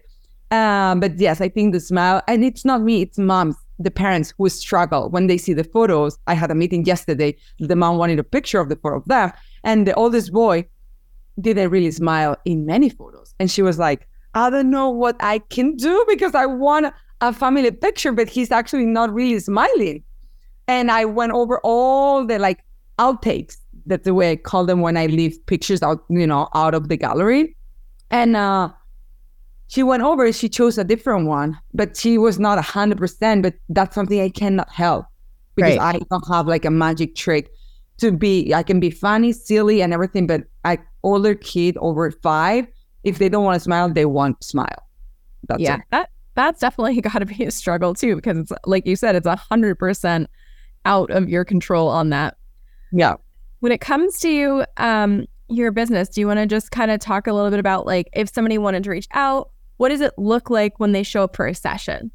Um, 0.50 1.00
but 1.00 1.18
yes, 1.18 1.40
I 1.40 1.48
think 1.48 1.72
the 1.72 1.80
smile, 1.80 2.22
and 2.28 2.44
it's 2.44 2.64
not 2.64 2.82
me, 2.82 3.02
it's 3.02 3.18
moms, 3.18 3.56
the 3.78 3.90
parents 3.90 4.32
who 4.38 4.48
struggle 4.48 5.10
when 5.10 5.26
they 5.26 5.38
see 5.38 5.52
the 5.52 5.64
photos. 5.64 6.18
I 6.26 6.34
had 6.34 6.50
a 6.50 6.54
meeting 6.54 6.84
yesterday. 6.84 7.36
The 7.58 7.76
mom 7.76 7.98
wanted 7.98 8.18
a 8.18 8.24
picture 8.24 8.60
of 8.60 8.68
the 8.68 8.76
four 8.76 8.94
of 8.94 9.04
them. 9.06 9.32
And 9.64 9.86
the 9.86 9.94
oldest 9.94 10.32
boy 10.32 10.66
didn't 11.40 11.70
really 11.70 11.90
smile 11.90 12.36
in 12.44 12.66
many 12.66 12.88
photos. 12.88 13.34
And 13.40 13.50
she 13.50 13.62
was 13.62 13.78
like, 13.78 14.06
I 14.34 14.50
don't 14.50 14.70
know 14.70 14.90
what 14.90 15.16
I 15.20 15.38
can 15.38 15.76
do 15.76 16.04
because 16.08 16.34
I 16.34 16.46
want 16.46 16.92
a 17.20 17.32
family 17.32 17.70
picture, 17.70 18.12
but 18.12 18.28
he's 18.28 18.50
actually 18.50 18.86
not 18.86 19.12
really 19.12 19.38
smiling. 19.40 20.02
And 20.66 20.90
I 20.90 21.04
went 21.04 21.32
over 21.32 21.60
all 21.62 22.26
the 22.26 22.38
like 22.38 22.60
outtakes. 22.98 23.56
That's 23.86 24.04
the 24.04 24.14
way 24.14 24.32
I 24.32 24.36
call 24.36 24.64
them 24.64 24.80
when 24.80 24.96
I 24.96 25.06
leave 25.06 25.44
pictures 25.46 25.82
out, 25.82 26.04
you 26.08 26.26
know, 26.26 26.48
out 26.54 26.74
of 26.74 26.88
the 26.88 26.96
gallery. 26.96 27.56
And 28.10 28.36
uh 28.36 28.70
she 29.68 29.82
went 29.82 30.02
over, 30.02 30.30
she 30.32 30.48
chose 30.48 30.78
a 30.78 30.84
different 30.84 31.26
one, 31.26 31.58
but 31.72 31.96
she 31.96 32.18
was 32.18 32.38
not 32.38 32.58
a 32.58 32.62
hundred 32.62 32.98
percent. 32.98 33.42
But 33.42 33.54
that's 33.68 33.94
something 33.94 34.20
I 34.20 34.28
cannot 34.28 34.70
help 34.70 35.06
because 35.54 35.76
Right. 35.76 35.96
I 35.96 36.00
don't 36.10 36.28
have 36.28 36.46
like 36.46 36.64
a 36.64 36.70
magic 36.70 37.14
trick 37.14 37.50
to 37.98 38.12
be 38.12 38.52
I 38.52 38.62
can 38.62 38.80
be 38.80 38.90
funny, 38.90 39.32
silly, 39.32 39.80
and 39.80 39.92
everything, 39.92 40.26
but 40.26 40.44
I 40.64 40.78
older 41.02 41.34
kid 41.34 41.76
over 41.78 42.10
five, 42.10 42.66
if 43.04 43.18
they 43.18 43.28
don't 43.28 43.44
want 43.44 43.56
to 43.56 43.60
smile, 43.60 43.88
they 43.88 44.06
won't 44.06 44.42
smile. 44.42 44.88
That's 45.48 45.60
yeah. 45.60 45.76
it. 45.76 45.82
That 45.90 46.10
that's 46.34 46.60
definitely 46.60 47.00
got 47.00 47.18
to 47.18 47.26
be 47.26 47.44
a 47.44 47.50
struggle 47.50 47.94
too, 47.94 48.16
because 48.16 48.38
it's 48.38 48.52
like 48.66 48.86
you 48.86 48.96
said, 48.96 49.14
it's 49.14 49.26
a 49.26 49.36
hundred 49.36 49.78
percent 49.78 50.28
out 50.84 51.10
of 51.10 51.28
your 51.28 51.44
control 51.44 51.88
on 51.88 52.10
that. 52.10 52.36
Yeah. 52.92 53.14
When 53.60 53.72
it 53.72 53.80
comes 53.80 54.18
to 54.20 54.64
um 54.76 55.26
your 55.48 55.72
business, 55.72 56.08
do 56.08 56.20
you 56.20 56.26
want 56.26 56.38
to 56.38 56.46
just 56.46 56.70
kind 56.70 56.90
of 56.90 57.00
talk 57.00 57.26
a 57.26 57.32
little 57.32 57.50
bit 57.50 57.60
about 57.60 57.86
like 57.86 58.08
if 58.14 58.28
somebody 58.32 58.58
wanted 58.58 58.82
to 58.84 58.90
reach 58.90 59.08
out, 59.12 59.50
what 59.76 59.90
does 59.90 60.00
it 60.00 60.12
look 60.18 60.50
like 60.50 60.78
when 60.78 60.92
they 60.92 61.02
show 61.02 61.24
up 61.24 61.36
for 61.36 61.46
a 61.46 61.54
session? 61.54 62.10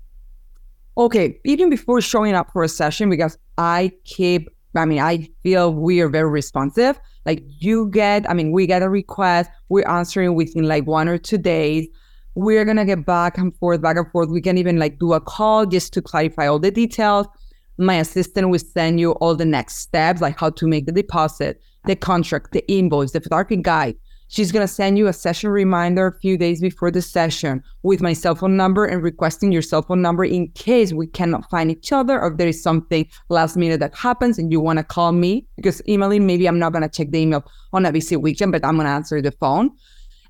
Okay. 0.97 1.39
Even 1.45 1.69
before 1.69 2.01
showing 2.01 2.35
up 2.35 2.51
for 2.51 2.63
a 2.63 2.69
session, 2.69 3.09
because 3.09 3.37
I 3.57 3.91
keep 4.05 4.49
I 4.75 4.85
mean, 4.85 4.99
I 4.99 5.27
feel 5.41 5.73
we 5.73 5.99
are 6.01 6.09
very 6.09 6.29
responsive. 6.29 6.99
Like 7.25 7.43
you 7.59 7.89
get, 7.89 8.29
I 8.29 8.33
mean, 8.33 8.51
we 8.51 8.67
get 8.67 8.83
a 8.83 8.89
request, 8.89 9.49
we're 9.69 9.87
answering 9.87 10.35
within 10.35 10.67
like 10.67 10.85
one 10.85 11.07
or 11.07 11.17
two 11.17 11.37
days. 11.37 11.87
We're 12.35 12.65
gonna 12.65 12.85
get 12.85 13.05
back 13.05 13.37
and 13.37 13.55
forth, 13.57 13.81
back 13.81 13.97
and 13.97 14.09
forth. 14.11 14.29
We 14.29 14.41
can 14.41 14.57
even 14.57 14.77
like 14.77 14.99
do 14.99 15.13
a 15.13 15.19
call 15.19 15.65
just 15.65 15.91
to 15.93 16.01
clarify 16.01 16.47
all 16.47 16.59
the 16.59 16.71
details. 16.71 17.27
My 17.77 17.95
assistant 17.95 18.49
will 18.49 18.59
send 18.59 18.99
you 18.99 19.13
all 19.13 19.35
the 19.35 19.45
next 19.45 19.77
steps, 19.77 20.21
like 20.21 20.39
how 20.39 20.51
to 20.51 20.67
make 20.67 20.85
the 20.85 20.91
deposit, 20.91 21.61
the 21.85 21.95
contract, 21.95 22.51
the 22.51 22.69
invoice, 22.71 23.11
the 23.11 23.21
photography 23.21 23.57
guide. 23.57 23.95
She's 24.31 24.51
gonna 24.51 24.67
send 24.67 24.99
you 24.99 25.07
a 25.07 25.13
session 25.13 25.49
reminder 25.49 26.05
a 26.05 26.19
few 26.19 26.37
days 26.37 26.61
before 26.61 26.91
the 26.91 27.01
session 27.01 27.63
with 27.81 27.99
my 27.99 28.13
cell 28.13 28.35
phone 28.35 28.55
number 28.55 28.85
and 28.85 29.01
requesting 29.01 29.51
your 29.51 29.63
cell 29.63 29.81
phone 29.81 30.03
number 30.03 30.23
in 30.23 30.49
case 30.49 30.93
we 30.93 31.07
cannot 31.07 31.49
find 31.49 31.71
each 31.71 31.91
other 31.91 32.21
or 32.21 32.35
there 32.37 32.47
is 32.47 32.61
something 32.61 33.07
last 33.29 33.57
minute 33.57 33.79
that 33.79 33.95
happens 33.95 34.37
and 34.37 34.51
you 34.51 34.59
wanna 34.59 34.83
call 34.83 35.13
me 35.13 35.47
because 35.55 35.81
emailing 35.89 36.27
maybe 36.27 36.45
I'm 36.45 36.59
not 36.59 36.73
gonna 36.73 36.87
check 36.87 37.09
the 37.09 37.17
email 37.17 37.43
on 37.73 37.87
a 37.87 37.91
busy 37.91 38.17
weekend, 38.17 38.51
but 38.51 38.63
I'm 38.63 38.77
gonna 38.77 38.89
answer 38.89 39.19
the 39.19 39.31
phone. 39.31 39.71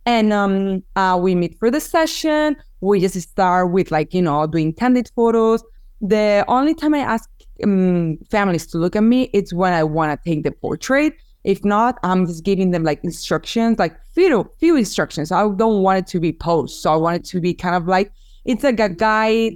And 0.05 0.31
um, 0.31 0.81
uh, 0.95 1.19
we 1.21 1.35
meet 1.35 1.59
for 1.59 1.69
the 1.69 1.81
session. 1.81 2.55
We 2.79 3.01
just 3.01 3.19
start 3.19 3.73
with 3.73 3.91
like 3.91 4.13
you 4.13 4.21
know 4.21 4.47
doing 4.47 4.71
candid 4.73 5.11
photos. 5.13 5.61
The 5.99 6.45
only 6.47 6.73
time 6.73 6.93
I 6.93 6.99
ask 6.99 7.29
um, 7.65 8.17
families 8.31 8.65
to 8.67 8.77
look 8.77 8.95
at 8.95 9.03
me, 9.03 9.29
it's 9.33 9.53
when 9.53 9.73
I 9.73 9.83
want 9.83 10.17
to 10.17 10.29
take 10.29 10.45
the 10.45 10.51
portrait. 10.51 11.13
If 11.49 11.65
not, 11.65 11.97
I'm 12.03 12.27
just 12.27 12.43
giving 12.43 12.69
them 12.69 12.83
like 12.83 13.03
instructions, 13.03 13.79
like 13.79 13.97
few 14.13 14.47
few 14.59 14.75
instructions. 14.75 15.31
I 15.31 15.41
don't 15.49 15.81
want 15.81 15.97
it 15.97 16.07
to 16.13 16.19
be 16.19 16.31
post, 16.31 16.83
so 16.83 16.93
I 16.93 16.95
want 16.95 17.15
it 17.15 17.25
to 17.31 17.41
be 17.41 17.55
kind 17.55 17.75
of 17.75 17.87
like 17.87 18.11
it's 18.45 18.63
like 18.63 18.79
a 18.79 18.87
guide. 18.87 19.53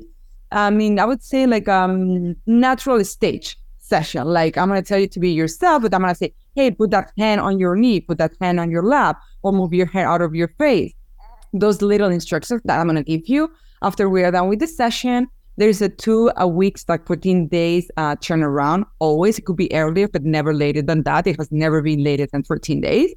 I 0.51 0.71
mean, 0.71 0.97
I 0.97 1.05
would 1.05 1.21
say 1.21 1.45
like 1.45 1.67
um 1.67 2.35
natural 2.47 3.03
stage 3.05 3.59
session. 3.77 4.25
Like 4.25 4.57
I'm 4.57 4.69
gonna 4.69 4.81
tell 4.81 4.97
you 4.97 5.07
to 5.07 5.19
be 5.19 5.29
yourself, 5.29 5.83
but 5.83 5.93
I'm 5.93 6.01
gonna 6.01 6.15
say, 6.15 6.33
hey, 6.55 6.71
put 6.71 6.89
that 6.89 7.11
hand 7.15 7.41
on 7.41 7.59
your 7.59 7.75
knee, 7.75 7.99
put 7.99 8.17
that 8.17 8.31
hand 8.41 8.59
on 8.59 8.71
your 8.71 8.81
lap, 8.81 9.21
or 9.43 9.51
move 9.53 9.71
your 9.71 9.85
hair 9.85 10.07
out 10.07 10.23
of 10.23 10.33
your 10.33 10.47
face. 10.57 10.93
Those 11.53 11.83
little 11.83 12.09
instructions 12.09 12.61
that 12.65 12.79
I'm 12.79 12.87
gonna 12.87 13.03
give 13.03 13.29
you 13.29 13.51
after 13.83 14.09
we 14.09 14.23
are 14.23 14.31
done 14.31 14.47
with 14.49 14.61
the 14.61 14.67
session. 14.67 15.27
There's 15.57 15.81
a 15.81 15.89
two 15.89 16.31
a 16.37 16.47
weeks, 16.47 16.85
like 16.87 17.05
14 17.05 17.47
days 17.47 17.89
uh, 17.97 18.15
turnaround. 18.15 18.85
Always, 18.99 19.37
it 19.37 19.45
could 19.45 19.55
be 19.55 19.71
earlier, 19.73 20.07
but 20.07 20.23
never 20.23 20.53
later 20.53 20.81
than 20.81 21.03
that. 21.03 21.27
It 21.27 21.37
has 21.37 21.51
never 21.51 21.81
been 21.81 22.03
later 22.03 22.25
than 22.31 22.43
14 22.43 22.81
days. 22.81 23.13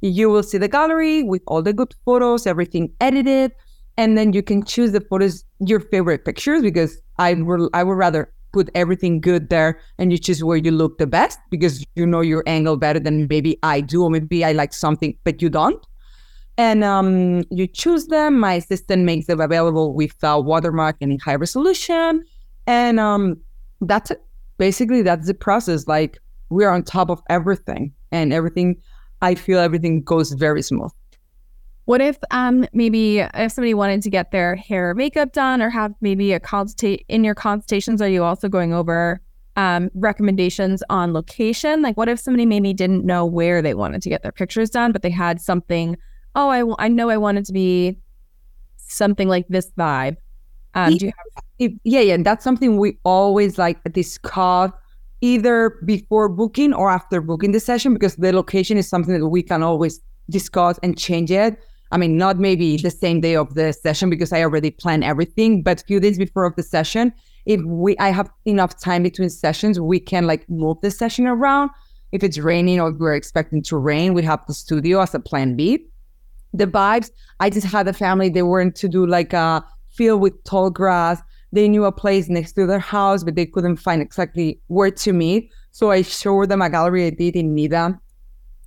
You 0.00 0.28
will 0.28 0.42
see 0.42 0.58
the 0.58 0.68
gallery 0.68 1.22
with 1.22 1.42
all 1.46 1.62
the 1.62 1.72
good 1.72 1.94
photos, 2.04 2.46
everything 2.46 2.92
edited, 3.00 3.52
and 3.96 4.16
then 4.16 4.32
you 4.32 4.42
can 4.42 4.64
choose 4.64 4.92
the 4.92 5.00
photos, 5.00 5.44
your 5.60 5.80
favorite 5.80 6.24
pictures, 6.24 6.62
because 6.62 7.00
I 7.18 7.34
will, 7.34 7.70
I 7.72 7.82
would 7.82 7.96
rather 7.96 8.32
put 8.52 8.70
everything 8.74 9.20
good 9.20 9.48
there 9.50 9.78
and 9.98 10.10
you 10.12 10.18
choose 10.18 10.42
where 10.42 10.56
you 10.56 10.70
look 10.70 10.98
the 10.98 11.06
best 11.06 11.38
because 11.50 11.84
you 11.96 12.06
know 12.06 12.20
your 12.20 12.42
angle 12.46 12.76
better 12.76 13.00
than 13.00 13.26
maybe 13.28 13.58
I 13.62 13.80
do, 13.80 14.02
or 14.04 14.10
maybe 14.10 14.44
I 14.44 14.52
like 14.52 14.72
something 14.72 15.16
but 15.24 15.42
you 15.42 15.48
don't. 15.48 15.84
And 16.58 16.84
um, 16.84 17.44
you 17.50 17.66
choose 17.66 18.08
them. 18.08 18.38
My 18.38 18.54
assistant 18.54 19.04
makes 19.04 19.28
them 19.28 19.40
available 19.40 19.94
with 19.94 20.22
uh, 20.22 20.38
watermark 20.44 20.96
and 21.00 21.18
high 21.22 21.36
resolution. 21.36 22.22
And 22.66 23.00
um, 23.00 23.38
that's. 23.80 24.12
Basically, 24.58 25.02
that's 25.02 25.28
the 25.28 25.34
process. 25.34 25.86
Like 25.86 26.18
we're 26.48 26.68
on 26.68 26.82
top 26.82 27.10
of 27.10 27.22
everything, 27.30 27.92
and 28.10 28.32
everything. 28.32 28.74
I 29.22 29.36
feel 29.36 29.60
everything 29.60 30.02
goes 30.02 30.32
very 30.32 30.62
smooth. 30.62 30.90
What 31.84 32.00
if 32.00 32.18
um 32.32 32.66
maybe 32.72 33.20
if 33.20 33.52
somebody 33.52 33.72
wanted 33.72 34.02
to 34.02 34.10
get 34.10 34.32
their 34.32 34.56
hair 34.56 34.94
makeup 34.96 35.32
done 35.32 35.62
or 35.62 35.70
have 35.70 35.94
maybe 36.00 36.32
a 36.32 36.40
consultate 36.40 37.04
in 37.06 37.22
your 37.22 37.36
consultations, 37.36 38.02
are 38.02 38.08
you 38.08 38.24
also 38.24 38.48
going 38.48 38.74
over 38.74 39.20
um 39.54 39.90
recommendations 39.94 40.82
on 40.90 41.12
location? 41.12 41.80
Like 41.80 41.96
what 41.96 42.08
if 42.08 42.18
somebody 42.18 42.44
maybe 42.44 42.74
didn't 42.74 43.04
know 43.06 43.24
where 43.24 43.62
they 43.62 43.74
wanted 43.74 44.02
to 44.02 44.08
get 44.08 44.24
their 44.24 44.32
pictures 44.32 44.70
done, 44.70 44.90
but 44.90 45.02
they 45.02 45.10
had 45.10 45.40
something, 45.40 45.96
oh, 46.38 46.48
I, 46.48 46.60
w- 46.60 46.76
I 46.78 46.88
know 46.88 47.10
I 47.10 47.16
want 47.16 47.36
it 47.36 47.44
to 47.46 47.52
be 47.52 47.98
something 48.76 49.28
like 49.28 49.46
this 49.48 49.70
vibe. 49.76 50.16
Um, 50.74 50.96
do 50.96 51.06
you 51.06 51.12
have 51.34 51.44
If, 51.58 51.72
yeah, 51.82 52.00
yeah, 52.00 52.16
that's 52.18 52.44
something 52.44 52.78
we 52.78 52.98
always 53.04 53.58
like 53.58 53.78
discuss 53.92 54.70
either 55.20 55.76
before 55.84 56.28
booking 56.28 56.72
or 56.72 56.90
after 56.90 57.20
booking 57.20 57.50
the 57.50 57.58
session 57.58 57.92
because 57.92 58.14
the 58.16 58.32
location 58.32 58.78
is 58.78 58.88
something 58.88 59.18
that 59.18 59.26
we 59.26 59.42
can 59.42 59.64
always 59.64 60.00
discuss 60.30 60.78
and 60.82 60.96
change 60.96 61.32
it. 61.32 61.58
I 61.90 61.96
mean, 61.96 62.16
not 62.16 62.38
maybe 62.38 62.76
the 62.76 62.90
same 62.90 63.20
day 63.20 63.34
of 63.34 63.54
the 63.54 63.72
session 63.72 64.08
because 64.08 64.32
I 64.32 64.42
already 64.42 64.70
plan 64.70 65.02
everything, 65.02 65.62
but 65.62 65.82
few 65.88 65.98
days 65.98 66.18
before 66.18 66.44
of 66.44 66.54
the 66.54 66.62
session, 66.62 67.12
if 67.46 67.60
we 67.64 67.96
I 67.98 68.10
have 68.10 68.30
enough 68.44 68.78
time 68.78 69.02
between 69.02 69.30
sessions, 69.30 69.80
we 69.80 69.98
can 69.98 70.26
like 70.26 70.48
move 70.48 70.76
the 70.82 70.90
session 70.92 71.26
around. 71.26 71.70
If 72.12 72.22
it's 72.22 72.38
raining 72.38 72.78
or 72.78 72.92
we're 72.92 73.14
expecting 73.14 73.62
to 73.64 73.76
rain, 73.76 74.14
we 74.14 74.22
have 74.22 74.40
the 74.46 74.54
studio 74.54 75.00
as 75.00 75.14
a 75.14 75.18
plan 75.18 75.56
B. 75.56 75.88
The 76.54 76.66
vibes, 76.66 77.10
I 77.40 77.50
just 77.50 77.66
had 77.66 77.86
a 77.88 77.92
family, 77.92 78.28
they 78.28 78.42
weren't 78.42 78.74
to 78.76 78.88
do 78.88 79.06
like 79.06 79.32
a 79.32 79.64
field 79.90 80.20
with 80.20 80.42
tall 80.44 80.70
grass. 80.70 81.20
They 81.52 81.68
knew 81.68 81.84
a 81.84 81.92
place 81.92 82.28
next 82.28 82.52
to 82.52 82.66
their 82.66 82.78
house, 82.78 83.24
but 83.24 83.34
they 83.34 83.46
couldn't 83.46 83.76
find 83.76 84.02
exactly 84.02 84.60
where 84.66 84.90
to 84.90 85.12
meet. 85.12 85.50
So 85.70 85.90
I 85.90 86.02
showed 86.02 86.48
them 86.48 86.62
a 86.62 86.70
gallery 86.70 87.06
I 87.06 87.10
did 87.10 87.36
in 87.36 87.54
Needham. 87.54 88.00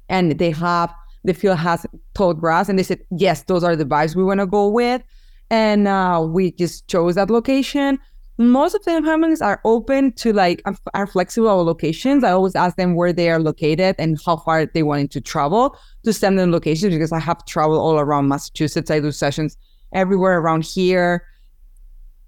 and 0.10 0.38
they 0.38 0.52
have 0.52 0.94
the 1.24 1.34
field 1.34 1.58
has 1.58 1.86
tall 2.14 2.34
grass, 2.34 2.70
and 2.70 2.78
they 2.78 2.84
said 2.84 3.00
yes, 3.12 3.44
those 3.44 3.64
are 3.64 3.76
the 3.76 3.86
vibes 3.86 4.16
we 4.16 4.24
want 4.24 4.40
to 4.40 4.46
go 4.46 4.68
with, 4.68 5.02
and 5.50 5.88
uh, 5.88 6.26
we 6.28 6.52
just 6.52 6.88
chose 6.88 7.16
that 7.16 7.30
location. 7.30 8.00
Most 8.42 8.74
of 8.74 8.84
the 8.86 9.04
families 9.04 9.40
are 9.40 9.62
open 9.66 10.14
to 10.14 10.34
like 10.34 10.64
are 10.96 11.06
flexible 11.06 11.64
locations. 11.64 12.24
I 12.24 12.32
always 12.32 12.56
ask 12.56 12.76
them 12.76 12.96
where 12.96 13.14
they 13.14 13.30
are 13.30 13.40
located 13.40 13.96
and 14.00 14.20
how 14.26 14.38
far 14.38 14.66
they 14.66 14.82
wanted 14.82 15.12
to 15.12 15.22
travel 15.22 15.78
to 16.04 16.12
send 16.12 16.40
them 16.40 16.52
locations 16.52 16.92
because 16.92 17.12
I 17.12 17.20
have 17.20 17.46
traveled 17.46 17.78
all 17.78 18.00
around 18.00 18.30
Massachusetts. 18.30 18.90
I 18.90 19.00
do 19.00 19.12
sessions 19.12 19.58
everywhere 19.94 20.40
around 20.40 20.66
here. 20.66 21.24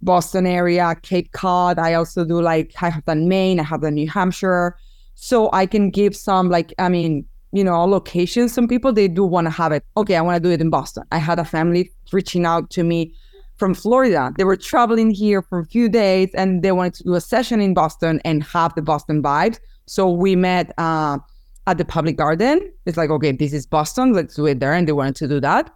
Boston 0.04 0.46
area, 0.46 0.96
Cape 1.02 1.32
Cod. 1.32 1.80
I 1.80 1.96
also 1.96 2.24
do 2.24 2.40
like 2.40 2.76
I 2.80 2.90
have 2.92 3.06
done 3.06 3.28
Maine, 3.28 3.60
I 3.60 3.64
have 3.64 3.82
done 3.82 3.96
New 3.96 4.08
Hampshire. 4.08 4.78
So 5.16 5.50
I 5.52 5.66
can 5.66 5.90
give 5.90 6.16
some 6.16 6.48
like 6.48 6.76
I 6.78 6.90
mean, 6.90 7.26
you 7.54 7.64
know, 7.64 7.84
locations. 7.86 8.54
Some 8.54 8.68
people 8.68 8.94
they 8.94 9.08
do 9.08 9.24
want 9.24 9.48
to 9.48 9.52
have 9.52 9.72
it. 9.72 9.84
Okay, 9.98 10.16
I 10.16 10.22
want 10.22 10.36
to 10.36 10.48
do 10.48 10.54
it 10.54 10.62
in 10.62 10.70
Boston. 10.70 11.06
I 11.12 11.18
had 11.18 11.40
a 11.40 11.46
family 11.46 11.92
reaching 12.12 12.46
out 12.46 12.70
to 12.70 12.84
me 12.84 13.16
from 13.58 13.74
Florida. 13.74 14.34
They 14.38 14.44
were 14.44 14.58
traveling 14.58 15.12
here 15.12 15.42
for 15.42 15.60
a 15.60 15.66
few 15.66 15.90
days 15.90 16.30
and 16.34 16.64
they 16.64 16.72
wanted 16.72 16.96
to 16.96 17.04
do 17.04 17.14
a 17.16 17.22
session 17.22 17.62
in 17.62 17.74
Boston 17.74 18.20
and 18.26 18.44
have 18.44 18.74
the 18.76 18.82
Boston 18.82 19.22
vibes. 19.22 19.60
So 19.86 20.10
we 20.10 20.36
met 20.36 20.74
uh, 20.78 21.20
at 21.68 21.78
the 21.78 21.86
public 21.86 22.18
garden. 22.18 22.72
It's 22.86 22.98
like, 22.98 23.10
okay, 23.10 23.32
this 23.32 23.54
is 23.54 23.66
Boston, 23.66 24.14
let's 24.14 24.36
do 24.36 24.46
it 24.48 24.60
there. 24.60 24.74
And 24.74 24.88
they 24.88 24.92
wanted 24.92 25.16
to 25.18 25.28
do 25.28 25.40
that. 25.42 25.70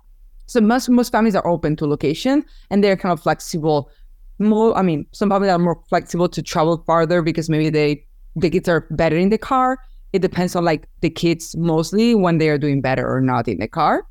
So 0.47 0.61
most 0.61 0.89
most 0.89 1.11
families 1.11 1.35
are 1.35 1.45
open 1.45 1.75
to 1.75 1.85
location 1.85 2.45
and 2.69 2.83
they're 2.83 2.95
kind 2.95 3.11
of 3.11 3.21
flexible 3.21 3.91
more 4.39 4.77
i 4.77 4.81
mean 4.81 5.05
some 5.11 5.29
families 5.29 5.51
are 5.51 5.59
more 5.59 5.81
flexible 5.89 6.29
to 6.29 6.41
travel 6.41 6.83
farther 6.85 7.21
because 7.21 7.49
maybe 7.49 7.69
they 7.69 8.05
the 8.35 8.49
kids 8.49 8.69
are 8.69 8.87
better 8.91 9.17
in 9.17 9.29
the 9.29 9.37
car 9.37 9.77
it 10.13 10.21
depends 10.21 10.55
on 10.55 10.63
like 10.63 10.87
the 11.01 11.09
kids 11.09 11.55
mostly 11.57 12.13
when 12.15 12.37
they 12.37 12.49
are 12.49 12.57
doing 12.57 12.81
better 12.81 13.07
or 13.07 13.19
not 13.19 13.47
in 13.47 13.57
the 13.59 13.67
car 13.67 14.05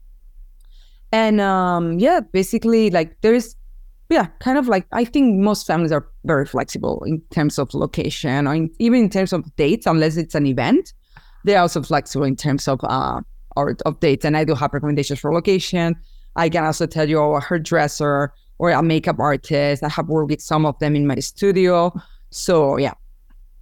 and 1.12 1.40
um 1.40 1.98
yeah 1.98 2.20
basically 2.32 2.90
like 2.90 3.16
there's 3.20 3.56
yeah 4.08 4.26
kind 4.40 4.58
of 4.58 4.68
like 4.68 4.86
i 4.92 5.04
think 5.04 5.38
most 5.38 5.66
families 5.66 5.92
are 5.92 6.06
very 6.24 6.46
flexible 6.46 7.02
in 7.06 7.20
terms 7.30 7.58
of 7.58 7.72
location 7.74 8.46
or 8.46 8.54
in, 8.54 8.70
even 8.78 9.00
in 9.00 9.10
terms 9.10 9.32
of 9.32 9.44
dates 9.56 9.86
unless 9.86 10.16
it's 10.16 10.34
an 10.34 10.46
event 10.46 10.92
they're 11.44 11.60
also 11.60 11.82
flexible 11.82 12.24
in 12.24 12.36
terms 12.36 12.68
of 12.68 12.80
uh 12.84 13.20
or 13.56 13.76
of 13.84 13.98
dates 14.00 14.24
and 14.24 14.36
i 14.36 14.44
do 14.44 14.54
have 14.54 14.72
recommendations 14.72 15.18
for 15.18 15.32
location 15.32 15.94
i 16.36 16.48
can 16.48 16.64
also 16.64 16.86
tell 16.86 17.08
you 17.08 17.18
oh, 17.18 17.34
a 17.34 17.40
hairdresser 17.40 18.32
or 18.58 18.70
a 18.70 18.82
makeup 18.82 19.18
artist. 19.18 19.82
I 19.82 19.88
have 19.88 20.08
worked 20.08 20.30
with 20.30 20.40
some 20.40 20.66
of 20.66 20.78
them 20.78 20.96
in 20.96 21.06
my 21.06 21.16
studio. 21.16 21.92
So 22.30 22.76
yeah, 22.76 22.94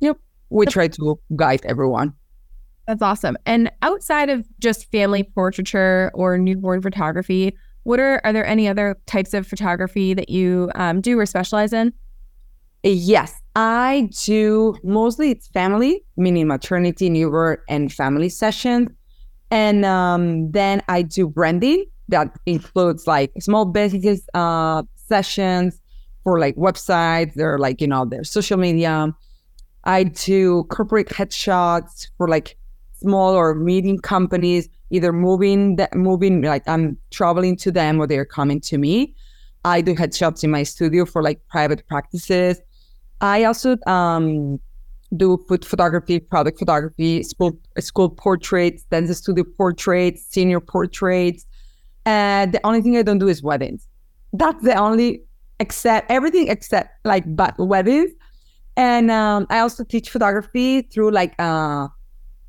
yep, 0.01 0.19
we 0.51 0.67
try 0.67 0.89
to 0.89 1.19
guide 1.37 1.65
everyone. 1.65 2.15
That's 2.87 3.03
awesome. 3.03 3.37
And 3.47 3.71
outside 3.83 4.29
of 4.29 4.47
just 4.59 4.91
family 4.93 5.23
portraiture 5.23 6.11
or 6.15 6.37
newborn 6.37 6.83
photography, 6.83 7.57
what 7.85 8.01
are 8.01 8.21
are 8.25 8.33
there 8.33 8.47
any 8.47 8.69
other 8.69 8.97
types 9.07 9.35
of 9.35 9.47
photography 9.47 10.15
that 10.15 10.29
you 10.29 10.71
um, 10.75 11.01
do 11.01 11.19
or 11.19 11.27
specialize 11.27 11.73
in? 11.73 11.93
Yes, 12.83 13.41
I 13.57 14.11
do. 14.25 14.77
Mostly 14.83 15.31
it's 15.31 15.49
family, 15.49 16.05
meaning 16.17 16.47
maternity, 16.47 17.09
newborn, 17.09 17.59
and 17.69 17.91
family 17.91 18.29
sessions. 18.29 18.91
And 19.51 19.85
um, 19.85 20.51
then 20.51 20.83
I 20.89 21.03
do 21.03 21.29
branding 21.29 21.87
that 22.09 22.37
includes 22.45 23.07
like 23.07 23.33
small 23.41 23.65
business 23.65 24.27
uh, 24.35 24.83
sessions 24.97 25.81
for 26.23 26.39
like 26.39 26.57
websites. 26.57 27.35
They're 27.35 27.59
like, 27.59 27.81
you 27.81 27.87
know, 27.87 28.05
their 28.05 28.25
social 28.25 28.59
media. 28.59 29.15
I 29.85 30.05
do 30.05 30.65
corporate 30.65 31.09
headshots 31.09 32.09
for 32.17 32.29
like 32.29 32.57
small 33.05 33.35
or 33.35 33.55
medium 33.55 33.99
companies, 33.99 34.69
either 34.91 35.13
moving 35.13 35.77
that 35.77 35.95
moving 35.95 36.43
like 36.43 36.67
I'm 36.67 36.97
traveling 37.11 37.57
to 37.65 37.71
them 37.71 38.01
or 38.01 38.07
they're 38.07 38.25
coming 38.25 38.61
to 38.71 38.79
me. 38.79 39.15
I 39.65 39.81
do 39.81 39.95
headshots 39.95 40.43
in 40.45 40.51
my 40.51 40.63
studio 40.63 41.05
for 41.05 41.23
like 41.23 41.39
private 41.49 41.87
practices. 41.87 42.61
I 43.21 43.45
also 43.45 43.77
um, 43.87 44.59
do 45.17 45.37
food 45.49 45.65
photography, 45.65 46.19
product 46.19 46.59
photography, 46.59 47.23
school 47.23 47.53
school 47.79 48.09
portraits, 48.09 48.85
dance 48.91 49.17
studio 49.19 49.45
portraits, 49.57 50.25
senior 50.35 50.61
portraits, 50.61 51.47
and 52.07 52.53
the 52.53 52.61
only 52.65 52.81
thing 52.81 52.97
I 52.97 53.03
don't 53.03 53.19
do 53.19 53.29
is 53.29 53.43
weddings. 53.43 53.87
That's 54.33 54.63
the 54.63 54.75
only 54.75 55.23
except 55.61 56.11
everything 56.11 56.49
except 56.49 56.89
like 57.05 57.25
but 57.37 57.55
weddings. 57.59 58.11
And 58.77 59.11
um, 59.11 59.47
I 59.51 59.61
also 59.61 59.85
teach 59.85 60.11
photography 60.11 60.83
through 60.83 61.11
like 61.13 61.35
uh, 61.39 61.89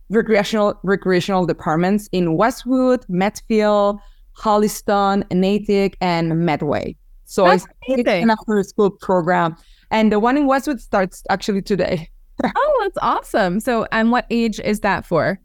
recreational 0.09 0.79
recreational 0.83 1.45
departments 1.45 2.09
in 2.11 2.37
Westwood, 2.37 3.05
Medfield, 3.09 3.99
Holliston, 4.37 5.23
Natick, 5.31 5.97
and 6.01 6.45
Medway. 6.45 6.95
So 7.25 7.45
That's 7.45 7.65
it's 7.87 8.07
an 8.07 8.29
after 8.29 8.61
school 8.63 8.91
program. 8.91 9.55
And 9.91 10.11
the 10.11 10.19
one 10.19 10.37
in 10.37 10.45
Westwood 10.47 10.79
starts 10.79 11.23
actually 11.29 11.61
today. 11.61 12.09
oh, 12.43 12.79
that's 12.81 12.97
awesome. 13.01 13.59
So, 13.59 13.87
and 13.91 14.11
what 14.11 14.25
age 14.29 14.59
is 14.59 14.81
that 14.81 15.05
for? 15.05 15.39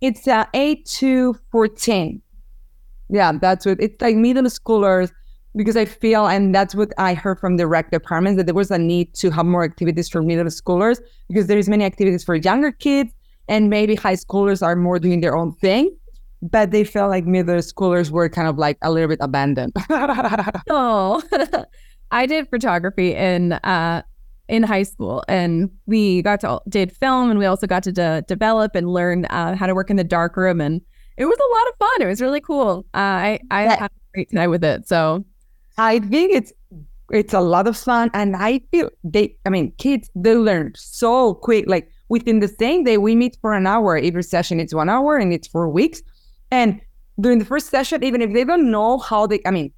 It's 0.00 0.28
uh, 0.28 0.44
8 0.54 0.84
to 0.86 1.34
14 1.50 2.22
yeah, 3.08 3.32
that's 3.32 3.66
what 3.66 3.80
it's 3.80 4.00
like 4.00 4.16
middle 4.16 4.44
schoolers 4.44 5.12
because 5.54 5.76
I 5.76 5.84
feel, 5.86 6.26
and 6.26 6.54
that's 6.54 6.74
what 6.74 6.92
I 6.98 7.14
heard 7.14 7.40
from 7.40 7.56
the 7.56 7.66
rec 7.66 7.90
department, 7.90 8.36
that 8.36 8.44
there 8.44 8.54
was 8.54 8.70
a 8.70 8.78
need 8.78 9.14
to 9.14 9.30
have 9.30 9.46
more 9.46 9.64
activities 9.64 10.08
for 10.08 10.22
middle 10.22 10.44
schoolers 10.46 11.00
because 11.28 11.46
there 11.46 11.56
is 11.56 11.68
many 11.68 11.84
activities 11.84 12.24
for 12.24 12.34
younger 12.34 12.72
kids, 12.72 13.10
and 13.48 13.70
maybe 13.70 13.94
high 13.94 14.14
schoolers 14.14 14.62
are 14.62 14.76
more 14.76 14.98
doing 14.98 15.20
their 15.20 15.36
own 15.36 15.52
thing, 15.54 15.94
but 16.42 16.70
they 16.70 16.84
felt 16.84 17.10
like 17.10 17.24
middle 17.24 17.56
schoolers 17.56 18.10
were 18.10 18.28
kind 18.28 18.48
of 18.48 18.58
like 18.58 18.78
a 18.82 18.90
little 18.90 19.08
bit 19.08 19.18
abandoned. 19.20 19.72
oh, 20.70 21.22
I 22.10 22.26
did 22.26 22.48
photography 22.48 23.14
in 23.14 23.52
uh, 23.52 24.02
in 24.48 24.62
high 24.62 24.84
school, 24.84 25.24
and 25.28 25.70
we 25.86 26.22
got 26.22 26.40
to 26.40 26.60
did 26.68 26.92
film, 26.92 27.30
and 27.30 27.38
we 27.38 27.46
also 27.46 27.66
got 27.66 27.82
to 27.84 27.92
de- 27.92 28.22
develop 28.28 28.74
and 28.74 28.88
learn 28.88 29.24
uh, 29.26 29.56
how 29.56 29.66
to 29.66 29.74
work 29.74 29.90
in 29.90 29.96
the 29.96 30.04
dark 30.04 30.36
room 30.36 30.60
and 30.60 30.80
it 31.16 31.24
was 31.24 31.38
a 31.38 31.54
lot 31.54 31.68
of 31.68 31.76
fun. 31.78 32.06
It 32.06 32.10
was 32.10 32.20
really 32.20 32.40
cool. 32.40 32.84
Uh, 32.94 32.98
I 32.98 33.40
I 33.50 33.62
had 33.62 33.82
a 33.82 33.90
great 34.14 34.30
time 34.30 34.50
with 34.50 34.64
it. 34.64 34.86
So 34.86 35.24
I 35.78 35.98
think 36.00 36.32
it's 36.32 36.52
it's 37.10 37.32
a 37.34 37.40
lot 37.40 37.66
of 37.66 37.76
fun, 37.76 38.10
and 38.14 38.36
I 38.36 38.60
feel 38.70 38.90
they. 39.04 39.36
I 39.46 39.50
mean, 39.50 39.72
kids 39.78 40.10
they 40.14 40.34
learn 40.34 40.72
so 40.76 41.34
quick. 41.34 41.64
Like 41.66 41.90
within 42.08 42.40
the 42.40 42.48
same 42.48 42.84
day, 42.84 42.98
we 42.98 43.14
meet 43.14 43.36
for 43.40 43.54
an 43.54 43.66
hour. 43.66 43.96
Every 43.96 44.22
session 44.22 44.60
it's 44.60 44.74
one 44.74 44.88
hour, 44.88 45.16
and 45.16 45.32
it's 45.32 45.48
four 45.48 45.68
weeks. 45.68 46.02
And 46.50 46.80
during 47.20 47.38
the 47.38 47.44
first 47.44 47.70
session, 47.70 48.04
even 48.04 48.22
if 48.22 48.32
they 48.32 48.44
don't 48.44 48.70
know 48.70 48.98
how 48.98 49.26
they, 49.26 49.40
I 49.46 49.50
mean, 49.50 49.72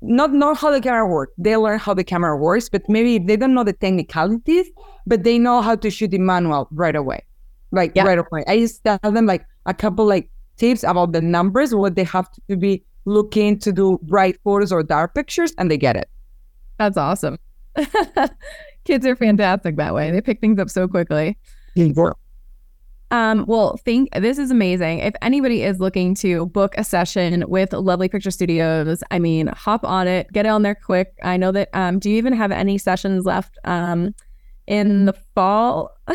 not 0.00 0.32
know 0.32 0.54
how 0.54 0.70
the 0.70 0.80
camera 0.80 1.06
works, 1.06 1.32
they 1.38 1.56
learn 1.56 1.78
how 1.78 1.94
the 1.94 2.04
camera 2.04 2.36
works. 2.36 2.68
But 2.68 2.88
maybe 2.88 3.18
they 3.18 3.36
don't 3.36 3.54
know 3.54 3.64
the 3.64 3.72
technicalities, 3.72 4.66
but 5.06 5.22
they 5.22 5.38
know 5.38 5.62
how 5.62 5.76
to 5.76 5.90
shoot 5.90 6.10
the 6.10 6.18
manual 6.18 6.68
right 6.72 6.96
away, 6.96 7.24
like 7.70 7.92
yeah. 7.94 8.04
right 8.04 8.18
away. 8.18 8.44
I 8.48 8.58
just 8.58 8.84
tell 8.84 8.98
them 9.02 9.26
like 9.26 9.46
a 9.66 9.74
couple 9.74 10.04
like 10.04 10.28
tips 10.56 10.82
about 10.82 11.12
the 11.12 11.20
numbers, 11.20 11.74
what 11.74 11.94
they 11.94 12.04
have 12.04 12.28
to 12.48 12.56
be 12.56 12.84
looking 13.04 13.58
to 13.58 13.72
do 13.72 13.98
bright 14.02 14.38
photos 14.44 14.72
or 14.72 14.82
dark 14.82 15.14
pictures, 15.14 15.54
and 15.58 15.70
they 15.70 15.76
get 15.76 15.96
it. 15.96 16.08
That's 16.78 16.96
awesome. 16.96 17.38
Kids 18.84 19.06
are 19.06 19.16
fantastic 19.16 19.76
that 19.76 19.94
way. 19.94 20.10
They 20.10 20.20
pick 20.20 20.40
things 20.40 20.58
up 20.58 20.68
so 20.68 20.88
quickly. 20.88 21.38
Um, 23.12 23.44
well, 23.46 23.76
think 23.76 24.08
this 24.14 24.38
is 24.38 24.50
amazing. 24.50 25.00
If 25.00 25.14
anybody 25.20 25.62
is 25.62 25.78
looking 25.80 26.14
to 26.16 26.46
book 26.46 26.74
a 26.78 26.84
session 26.84 27.44
with 27.46 27.74
Lovely 27.74 28.08
Picture 28.08 28.30
Studios, 28.30 29.04
I 29.10 29.18
mean, 29.18 29.48
hop 29.48 29.84
on 29.84 30.08
it, 30.08 30.32
get 30.32 30.46
on 30.46 30.62
there 30.62 30.74
quick. 30.74 31.12
I 31.22 31.36
know 31.36 31.52
that. 31.52 31.68
Um, 31.74 31.98
do 31.98 32.08
you 32.08 32.16
even 32.16 32.32
have 32.32 32.50
any 32.50 32.78
sessions 32.78 33.26
left 33.26 33.58
um, 33.64 34.14
in 34.66 35.04
the 35.04 35.12
fall? 35.34 35.90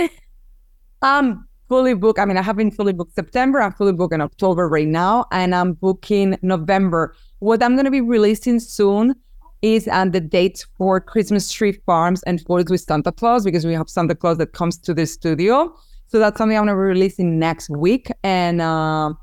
um, 1.04 1.48
fully 1.70 1.94
booked. 1.94 2.18
I 2.18 2.26
mean, 2.26 2.38
I 2.38 2.42
have 2.42 2.58
been 2.58 2.72
fully 2.72 2.94
booked 2.94 3.14
September. 3.14 3.62
I'm 3.62 3.74
fully 3.74 3.94
booked 3.94 4.16
in 4.16 4.22
October 4.22 4.68
right 4.68 4.88
now, 4.88 5.26
and 5.32 5.54
I'm 5.54 5.74
booking 5.74 6.40
November. 6.42 7.14
What 7.40 7.62
I'm 7.62 7.76
going 7.76 7.86
to 7.86 7.92
be 7.92 8.02
releasing 8.02 8.60
soon 8.60 9.14
is 9.62 9.88
and 9.88 10.14
the 10.14 10.22
date 10.22 10.66
for 10.78 11.00
Christmas 11.00 11.52
tree 11.52 11.74
farms 11.86 12.24
and 12.24 12.42
photos 12.42 12.70
with 12.70 12.82
Santa 12.82 13.12
Claus 13.12 13.44
because 13.44 13.66
we 13.66 13.74
have 13.74 13.90
Santa 13.90 14.16
Claus 14.16 14.38
that 14.38 14.54
comes 14.54 14.78
to 14.80 14.94
the 14.94 15.06
studio. 15.06 15.76
So 16.08 16.20
that's 16.20 16.38
something 16.38 16.58
I'm 16.58 16.66
going 16.66 16.76
to 16.76 16.82
be 16.82 16.88
releasing 16.88 17.40
next 17.40 17.70
week. 17.70 18.10
And 18.24 18.62
uh, 18.62 19.14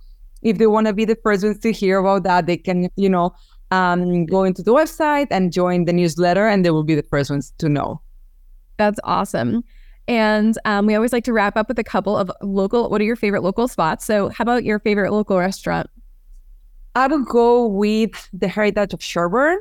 if 0.42 0.58
they 0.58 0.66
want 0.66 0.86
to 0.86 0.92
be 0.92 1.04
the 1.04 1.16
first 1.22 1.44
ones 1.44 1.58
to 1.60 1.72
hear 1.72 1.98
about 1.98 2.24
that, 2.24 2.46
they 2.46 2.56
can, 2.56 2.88
you 2.96 3.08
know, 3.08 3.34
um, 3.70 4.26
go 4.26 4.44
into 4.44 4.62
the 4.62 4.72
website 4.72 5.28
and 5.30 5.52
join 5.52 5.86
the 5.86 5.92
newsletter, 5.92 6.46
and 6.46 6.64
they 6.64 6.70
will 6.70 6.84
be 6.84 6.94
the 6.94 7.02
first 7.02 7.30
ones 7.30 7.52
to 7.58 7.68
know. 7.68 8.00
That's 8.76 9.00
awesome. 9.04 9.64
And 10.06 10.58
um, 10.66 10.86
we 10.86 10.94
always 10.94 11.12
like 11.12 11.24
to 11.24 11.32
wrap 11.32 11.56
up 11.56 11.68
with 11.68 11.78
a 11.78 11.84
couple 11.84 12.16
of 12.16 12.30
local. 12.42 12.90
What 12.90 13.00
are 13.00 13.04
your 13.04 13.16
favorite 13.16 13.42
local 13.42 13.68
spots? 13.68 14.04
So, 14.04 14.28
how 14.28 14.42
about 14.42 14.64
your 14.64 14.78
favorite 14.78 15.12
local 15.12 15.38
restaurant? 15.38 15.88
I 16.94 17.06
would 17.06 17.24
go 17.26 17.66
with 17.66 18.28
the 18.32 18.46
Heritage 18.46 18.92
of 18.92 19.00
Sherborn. 19.00 19.56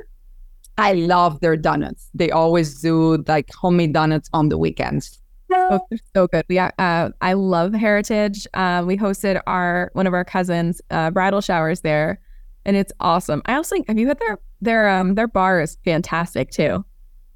I 0.76 0.92
love 0.94 1.40
their 1.40 1.56
donuts. 1.56 2.08
They 2.14 2.30
always 2.30 2.80
do 2.80 3.18
like 3.28 3.52
homemade 3.54 3.92
donuts 3.92 4.28
on 4.32 4.48
the 4.48 4.58
weekends. 4.58 5.20
Oh, 5.52 5.80
so 6.16 6.26
good. 6.26 6.44
Yeah, 6.48 6.70
uh, 6.78 7.10
I 7.20 7.34
love 7.34 7.74
Heritage. 7.74 8.46
Uh, 8.54 8.82
we 8.84 8.96
hosted 8.96 9.40
our 9.46 9.90
one 9.92 10.06
of 10.06 10.12
our 10.12 10.24
cousins' 10.24 10.80
uh, 10.90 11.10
bridal 11.10 11.40
showers 11.40 11.82
there, 11.82 12.18
and 12.64 12.76
it's 12.76 12.92
awesome. 12.98 13.40
I 13.46 13.54
also 13.54 13.76
have 13.86 13.98
you 13.98 14.08
had 14.08 14.18
their 14.18 14.38
their 14.60 14.88
um 14.88 15.14
their 15.14 15.28
bar 15.28 15.60
is 15.60 15.76
fantastic 15.84 16.50
too. 16.50 16.84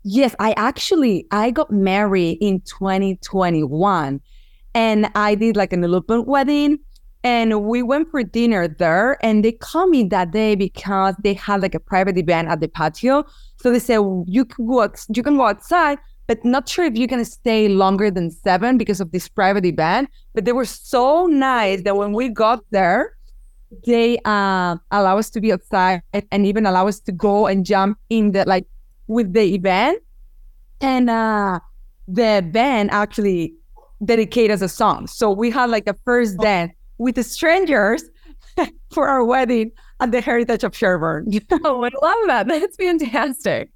Yes, 0.02 0.34
I 0.40 0.52
actually 0.56 1.26
I 1.30 1.50
got 1.50 1.70
married 1.70 2.38
in 2.40 2.60
2021 2.62 4.20
and 4.74 5.10
I 5.14 5.34
did 5.34 5.56
like 5.56 5.72
an 5.72 5.84
elopement 5.84 6.26
wedding 6.26 6.78
and 7.24 7.64
we 7.64 7.82
went 7.82 8.10
for 8.10 8.22
dinner 8.22 8.68
there 8.68 9.22
and 9.24 9.44
they 9.44 9.52
called 9.52 9.90
me 9.90 10.04
that 10.04 10.30
day 10.30 10.54
because 10.54 11.14
they 11.22 11.34
had 11.34 11.62
like 11.62 11.74
a 11.74 11.80
private 11.80 12.16
event 12.16 12.48
at 12.48 12.60
the 12.60 12.68
patio. 12.68 13.24
So 13.56 13.72
they 13.72 13.80
said 13.80 14.00
you 14.26 14.44
can 14.44 14.66
go 14.66 14.88
you 15.12 15.22
can 15.22 15.36
go 15.36 15.46
outside, 15.46 15.98
but 16.26 16.44
not 16.44 16.68
sure 16.68 16.84
if 16.84 16.96
you 16.96 17.08
can 17.08 17.24
stay 17.24 17.68
longer 17.68 18.10
than 18.10 18.30
seven 18.30 18.78
because 18.78 19.00
of 19.00 19.10
this 19.10 19.28
private 19.28 19.64
event. 19.64 20.10
But 20.34 20.44
they 20.44 20.52
were 20.52 20.64
so 20.64 21.26
nice 21.26 21.82
that 21.82 21.96
when 21.96 22.12
we 22.12 22.28
got 22.28 22.60
there, 22.70 23.16
they 23.84 24.18
uh, 24.24 24.76
allow 24.92 25.18
us 25.18 25.28
to 25.30 25.40
be 25.40 25.52
outside 25.52 26.02
and 26.30 26.46
even 26.46 26.66
allow 26.66 26.86
us 26.86 27.00
to 27.00 27.12
go 27.12 27.46
and 27.46 27.66
jump 27.66 27.98
in 28.10 28.32
the 28.32 28.44
like 28.46 28.66
with 29.08 29.32
the 29.32 29.54
event. 29.54 30.02
And 30.80 31.10
uh, 31.10 31.58
the 32.06 32.48
band 32.52 32.92
actually 32.92 33.54
dedicated 34.04 34.52
us 34.52 34.62
a 34.62 34.68
song. 34.68 35.08
So 35.08 35.32
we 35.32 35.50
had 35.50 35.68
like 35.70 35.88
a 35.88 35.94
first 36.04 36.36
oh. 36.38 36.42
dance 36.44 36.72
with 36.98 37.14
the 37.14 37.22
strangers 37.22 38.04
for 38.92 39.08
our 39.08 39.24
wedding 39.24 39.72
at 40.00 40.12
the 40.12 40.20
Heritage 40.20 40.64
of 40.64 40.72
Sherborn. 40.72 41.42
oh, 41.64 41.84
I 41.84 41.90
love 42.02 42.26
that. 42.26 42.48
That's 42.48 42.76
fantastic. 42.76 43.70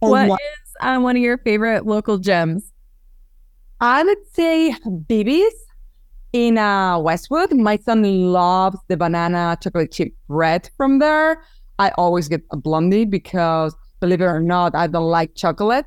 Oh, 0.00 0.10
what 0.10 0.40
is 0.40 0.76
um, 0.80 1.02
one 1.02 1.16
of 1.16 1.22
your 1.22 1.38
favorite 1.38 1.86
local 1.86 2.18
gems? 2.18 2.72
I 3.80 4.02
would 4.02 4.18
say 4.32 4.74
Bibi's 4.86 5.54
in 6.32 6.58
uh, 6.58 6.98
Westwood. 6.98 7.52
My 7.52 7.76
son 7.76 8.32
loves 8.32 8.78
the 8.88 8.96
banana 8.96 9.56
chocolate 9.60 9.92
chip 9.92 10.12
bread 10.28 10.70
from 10.76 10.98
there. 10.98 11.42
I 11.78 11.90
always 11.96 12.28
get 12.28 12.42
a 12.50 12.56
blondie 12.56 13.04
because, 13.04 13.74
believe 14.00 14.20
it 14.20 14.24
or 14.24 14.40
not, 14.40 14.74
I 14.74 14.88
don't 14.88 15.10
like 15.10 15.34
chocolate. 15.36 15.86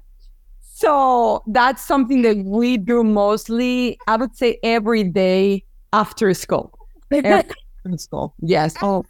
So 0.62 1.44
that's 1.48 1.86
something 1.86 2.22
that 2.24 2.38
we 2.38 2.78
do 2.78 3.04
mostly, 3.04 4.00
I 4.08 4.16
would 4.16 4.36
say 4.36 4.58
every 4.64 5.04
day 5.04 5.64
after 5.94 6.34
school. 6.34 6.78
after 7.12 7.98
school. 7.98 8.34
Yes. 8.42 8.76
Oh. 8.82 9.04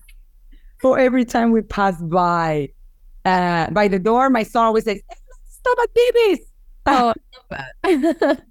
So 0.82 0.96
every 0.96 1.26
time 1.26 1.52
we 1.52 1.62
pass 1.62 2.02
by 2.02 2.70
uh, 3.26 3.70
by 3.70 3.88
the 3.88 4.00
door, 4.00 4.30
my 4.30 4.44
son 4.44 4.66
always 4.66 4.86
says, 4.86 5.00
Stop 5.48 5.78
at 5.84 5.90
Bibi's. 5.94 6.40
Oh, 6.88 7.14
I 7.84 7.96
love 7.96 8.20
that. 8.20 8.44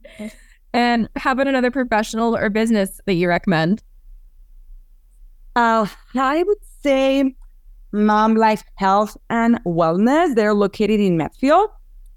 and 0.73 1.09
how 1.17 1.33
about 1.33 1.49
another 1.49 1.71
professional 1.71 2.37
or 2.37 2.49
business 2.51 3.01
that 3.07 3.15
you 3.15 3.29
recommend? 3.29 3.83
Uh, 5.57 5.87
I 6.15 6.45
would 6.45 6.59
say 6.83 7.35
Mom 7.93 8.37
Life 8.37 8.63
Health 8.77 9.17
and 9.29 9.59
Wellness. 9.65 10.37
They're 10.37 10.55
located 10.55 11.01
in 11.01 11.17
Medfield. 11.17 11.71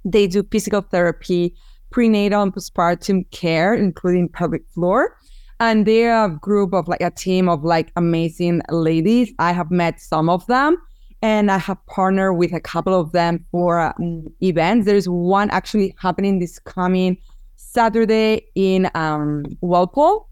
They 0.05 0.27
do 0.27 0.43
physical 0.51 0.81
therapy, 0.81 1.55
prenatal 1.89 2.43
and 2.43 2.53
postpartum 2.53 3.29
care, 3.31 3.73
including 3.73 4.29
pelvic 4.29 4.63
floor. 4.69 5.17
And 5.63 5.85
they're 5.85 6.25
a 6.25 6.29
group 6.29 6.73
of 6.73 6.89
like 6.89 6.99
a 6.99 7.09
team 7.09 7.47
of 7.47 7.63
like 7.63 7.89
amazing 7.95 8.61
ladies. 8.69 9.33
I 9.39 9.53
have 9.53 9.71
met 9.71 9.97
some 9.97 10.27
of 10.27 10.45
them 10.47 10.75
and 11.21 11.49
I 11.49 11.57
have 11.57 11.77
partnered 11.85 12.35
with 12.35 12.51
a 12.51 12.59
couple 12.59 12.93
of 12.93 13.13
them 13.13 13.45
for 13.49 13.79
um, 13.79 14.27
events. 14.41 14.85
There's 14.85 15.07
one 15.07 15.49
actually 15.51 15.95
happening 15.97 16.39
this 16.39 16.59
coming 16.59 17.17
Saturday 17.55 18.45
in 18.55 18.91
um, 18.93 19.45
Walpole, 19.61 20.27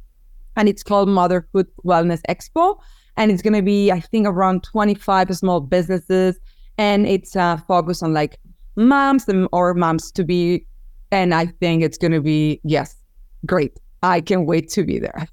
and 0.58 0.68
it's 0.68 0.84
called 0.84 1.08
Motherhood 1.08 1.68
Wellness 1.86 2.22
Expo. 2.28 2.78
And 3.16 3.32
it's 3.32 3.42
going 3.42 3.54
to 3.54 3.62
be, 3.62 3.90
I 3.90 4.02
think, 4.02 4.28
around 4.28 4.64
25 4.64 5.34
small 5.38 5.62
businesses. 5.62 6.42
And 6.78 7.08
it's 7.08 7.38
uh, 7.38 7.56
focused 7.56 8.04
on 8.04 8.14
like 8.14 8.38
moms 8.76 9.28
or 9.54 9.74
moms 9.76 10.12
to 10.12 10.26
be. 10.26 10.68
And 11.10 11.34
I 11.34 11.46
think 11.46 11.84
it's 11.84 11.98
going 11.98 12.12
to 12.12 12.22
be, 12.22 12.60
yes, 12.66 12.98
great. 13.46 13.80
I 14.04 14.22
can't 14.22 14.46
wait 14.46 14.70
to 14.72 14.84
be 14.84 15.00
there. 15.00 15.28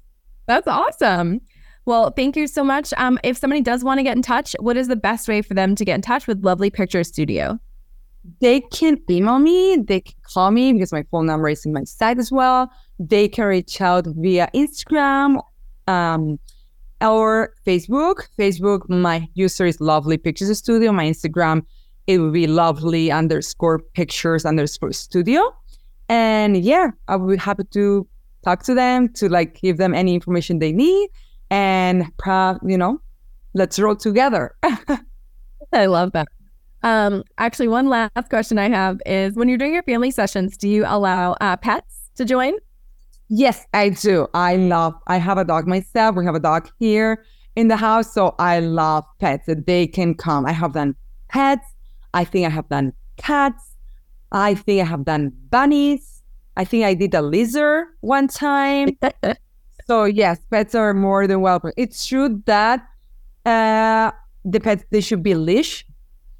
That's 0.47 0.67
awesome. 0.67 1.41
Well, 1.85 2.11
thank 2.11 2.35
you 2.35 2.47
so 2.47 2.63
much. 2.63 2.93
Um, 2.97 3.17
if 3.23 3.37
somebody 3.37 3.61
does 3.61 3.83
want 3.83 3.97
to 3.99 4.03
get 4.03 4.15
in 4.15 4.21
touch, 4.21 4.55
what 4.59 4.77
is 4.77 4.87
the 4.87 4.95
best 4.95 5.27
way 5.27 5.41
for 5.41 5.53
them 5.53 5.75
to 5.75 5.85
get 5.85 5.95
in 5.95 6.01
touch 6.01 6.27
with 6.27 6.43
Lovely 6.43 6.69
Picture 6.69 7.03
Studio? 7.03 7.59
They 8.41 8.61
can 8.61 8.99
email 9.09 9.39
me, 9.39 9.77
they 9.77 10.01
can 10.01 10.15
call 10.23 10.51
me 10.51 10.73
because 10.73 10.91
my 10.91 11.03
phone 11.09 11.25
number 11.25 11.49
is 11.49 11.65
in 11.65 11.73
my 11.73 11.85
site 11.85 12.19
as 12.19 12.31
well. 12.31 12.69
They 12.99 13.27
can 13.27 13.45
reach 13.45 13.79
out 13.81 14.05
via 14.07 14.49
Instagram 14.53 15.41
um, 15.87 16.37
or 17.01 17.53
Facebook. 17.65 18.27
Facebook, 18.37 18.87
my 18.89 19.27
user 19.33 19.65
is 19.65 19.79
Lovely 19.79 20.17
Pictures 20.17 20.55
Studio. 20.57 20.91
My 20.91 21.05
Instagram, 21.05 21.65
it 22.07 22.19
will 22.19 22.31
be 22.31 22.45
lovely 22.45 23.09
underscore 23.09 23.79
pictures 23.79 24.45
underscore 24.45 24.91
studio. 24.91 25.41
And 26.09 26.57
yeah, 26.57 26.91
I 27.07 27.15
will 27.15 27.29
be 27.29 27.37
happy 27.37 27.63
to 27.71 28.05
talk 28.43 28.63
to 28.63 28.73
them 28.73 29.09
to 29.13 29.29
like 29.29 29.59
give 29.61 29.77
them 29.77 29.93
any 29.93 30.13
information 30.13 30.59
they 30.59 30.71
need. 30.71 31.09
And 31.49 32.05
you 32.65 32.77
know 32.77 33.01
let's 33.53 33.79
roll 33.79 33.95
together. 33.95 34.55
I 35.73 35.85
love 35.85 36.11
that. 36.13 36.27
Um 36.83 37.23
actually 37.37 37.67
one 37.67 37.89
last 37.89 38.29
question 38.29 38.57
i 38.57 38.69
have 38.69 39.01
is 39.05 39.35
when 39.35 39.49
you're 39.49 39.57
doing 39.57 39.73
your 39.73 39.83
family 39.83 40.11
sessions 40.11 40.55
do 40.55 40.69
you 40.69 40.85
allow 40.87 41.33
uh, 41.41 41.57
pets 41.57 42.09
to 42.15 42.25
join? 42.25 42.53
Yes 43.27 43.65
i 43.73 43.89
do. 43.89 44.27
I 44.33 44.55
love 44.55 44.93
i 45.07 45.17
have 45.17 45.37
a 45.37 45.45
dog 45.45 45.67
myself. 45.67 46.15
We 46.15 46.25
have 46.25 46.35
a 46.35 46.39
dog 46.39 46.69
here 46.79 47.25
in 47.55 47.67
the 47.67 47.75
house 47.75 48.13
so 48.13 48.35
i 48.39 48.59
love 48.59 49.03
pets. 49.19 49.45
That 49.47 49.67
they 49.67 49.87
can 49.87 50.13
come 50.15 50.45
i 50.45 50.53
have 50.53 50.73
done 50.73 50.95
pets. 51.27 51.67
I 52.13 52.23
think 52.23 52.47
i 52.47 52.49
have 52.49 52.69
done 52.69 52.93
cats. 53.17 53.75
I 54.31 54.55
think 54.55 54.81
i 54.81 54.85
have 54.85 55.03
done 55.03 55.33
bunnies 55.49 56.18
I 56.59 56.65
think 56.65 56.83
I 56.83 56.93
did 56.93 57.13
a 57.13 57.21
lizard 57.21 57.87
one 58.01 58.27
time. 58.27 58.89
so 59.87 60.03
yes, 60.03 60.39
pets 60.51 60.75
are 60.75 60.93
more 60.93 61.25
than 61.25 61.39
welcome. 61.39 61.71
It's 61.77 62.05
true 62.05 62.43
that 62.47 62.85
uh, 63.45 64.11
the 64.43 64.59
pets 64.59 64.83
they 64.91 64.99
should 64.99 65.23
be 65.23 65.35
leash. 65.35 65.85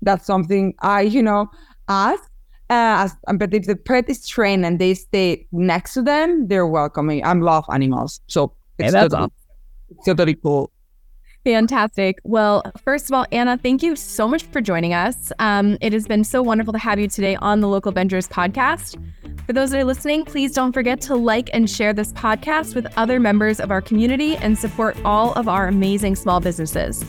That's 0.02 0.26
something 0.26 0.74
I, 0.82 1.02
you 1.04 1.24
know, 1.24 1.48
ask. 1.88 2.22
Uh, 2.70 3.08
as, 3.08 3.16
but 3.38 3.54
if 3.54 3.66
the 3.66 3.78
pet 3.78 4.10
is 4.10 4.28
trained 4.28 4.66
and 4.66 4.78
they 4.78 4.94
stay 4.94 5.48
next 5.54 5.94
to 5.94 6.02
them, 6.02 6.50
they're 6.50 6.68
welcoming. 6.68 7.26
I 7.26 7.32
love 7.32 7.64
animals, 7.72 8.20
so 8.28 8.52
it's, 8.78 8.94
hey, 8.94 9.00
totally, 9.00 9.30
it's 9.90 10.06
totally 10.06 10.36
cool. 10.36 10.70
Fantastic. 11.46 12.20
Well, 12.24 12.64
first 12.84 13.06
of 13.10 13.14
all, 13.14 13.26
Ana, 13.32 13.58
thank 13.58 13.82
you 13.82 13.96
so 13.96 14.28
much 14.28 14.44
for 14.44 14.60
joining 14.62 14.94
us. 14.94 15.32
Um, 15.40 15.78
it 15.80 15.94
has 15.94 16.06
been 16.06 16.24
so 16.24 16.42
wonderful 16.42 16.74
to 16.74 16.80
have 16.80 17.00
you 17.00 17.08
today 17.08 17.36
on 17.38 17.62
the 17.62 17.68
Local 17.68 17.92
Ventures 17.92 18.28
podcast. 18.28 19.02
For 19.46 19.54
those 19.54 19.72
that 19.72 19.80
are 19.80 19.86
listening, 19.86 20.26
please 20.26 20.54
don't 20.54 20.74
forget 20.74 21.00
to 21.02 21.16
like 21.16 21.50
and 21.54 21.70
share 21.70 21.94
this 21.94 22.12
podcast 22.14 22.76
with 22.76 22.86
other 22.98 23.20
members 23.20 23.60
of 23.60 23.72
our 23.72 23.82
community 23.82 24.36
and 24.38 24.58
support 24.58 24.98
all 25.06 25.34
of 25.34 25.48
our 25.48 25.68
amazing 25.68 26.16
small 26.16 26.40
businesses. 26.40 27.04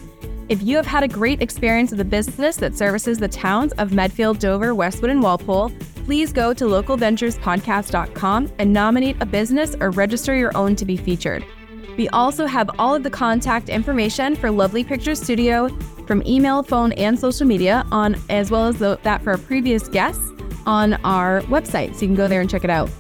If 0.49 0.63
you 0.63 0.77
have 0.77 0.87
had 0.87 1.03
a 1.03 1.09
great 1.09 1.43
experience 1.43 1.91
with 1.91 2.01
a 2.01 2.05
business 2.05 2.57
that 2.57 2.77
services 2.77 3.19
the 3.19 3.29
towns 3.29 3.73
of 3.75 3.93
Medfield, 3.93 4.39
Dover, 4.39 4.75
Westwood, 4.75 5.11
and 5.11 5.23
Walpole, 5.23 5.71
please 6.05 6.33
go 6.33 6.55
to 6.55 6.65
localventurespodcast.com 6.65 8.53
and 8.59 8.73
nominate 8.73 9.17
a 9.21 9.27
business 9.27 9.77
or 9.81 9.91
register 9.91 10.35
your 10.35 10.57
own 10.57 10.75
to 10.77 10.85
be 10.85 10.97
featured. 10.97 11.45
We 11.97 12.09
also 12.09 12.47
have 12.47 12.71
all 12.79 12.95
of 12.95 13.03
the 13.03 13.11
contact 13.11 13.69
information 13.69 14.37
for 14.37 14.51
Lovely 14.51 14.85
Picture 14.85 15.15
Studio 15.15 15.69
from 16.07 16.23
email, 16.27 16.63
phone, 16.63 16.93
and 16.93 17.19
social 17.19 17.47
media 17.47 17.87
on 17.93 18.17
as 18.29 18.51
well 18.51 18.67
as 18.67 18.79
the, 18.79 18.99
that 19.03 19.23
for 19.23 19.33
our 19.33 19.39
previous 19.39 19.89
guests 19.89 20.33
on 20.67 20.95
our 21.05 21.43
website. 21.43 21.95
So 21.95 22.03
you 22.03 22.09
can 22.09 22.15
go 22.15 22.29
there 22.29 22.41
and 22.41 22.51
check 22.51 22.65
it 22.65 22.71
out. 22.71 22.91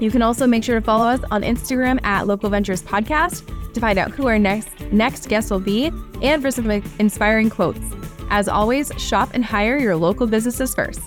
You 0.00 0.10
can 0.10 0.22
also 0.22 0.46
make 0.46 0.64
sure 0.64 0.78
to 0.78 0.84
follow 0.84 1.06
us 1.06 1.20
on 1.30 1.42
Instagram 1.42 2.04
at 2.04 2.26
Local 2.26 2.50
Ventures 2.50 2.82
Podcast 2.82 3.72
to 3.72 3.80
find 3.80 3.98
out 3.98 4.10
who 4.10 4.26
our 4.26 4.38
next 4.38 4.80
next 4.92 5.28
guest 5.28 5.50
will 5.50 5.60
be 5.60 5.92
and 6.22 6.42
for 6.42 6.50
some 6.50 6.70
inspiring 6.98 7.50
quotes. 7.50 7.80
As 8.30 8.48
always, 8.48 8.90
shop 8.96 9.30
and 9.34 9.44
hire 9.44 9.76
your 9.78 9.96
local 9.96 10.26
businesses 10.26 10.74
first. 10.74 11.00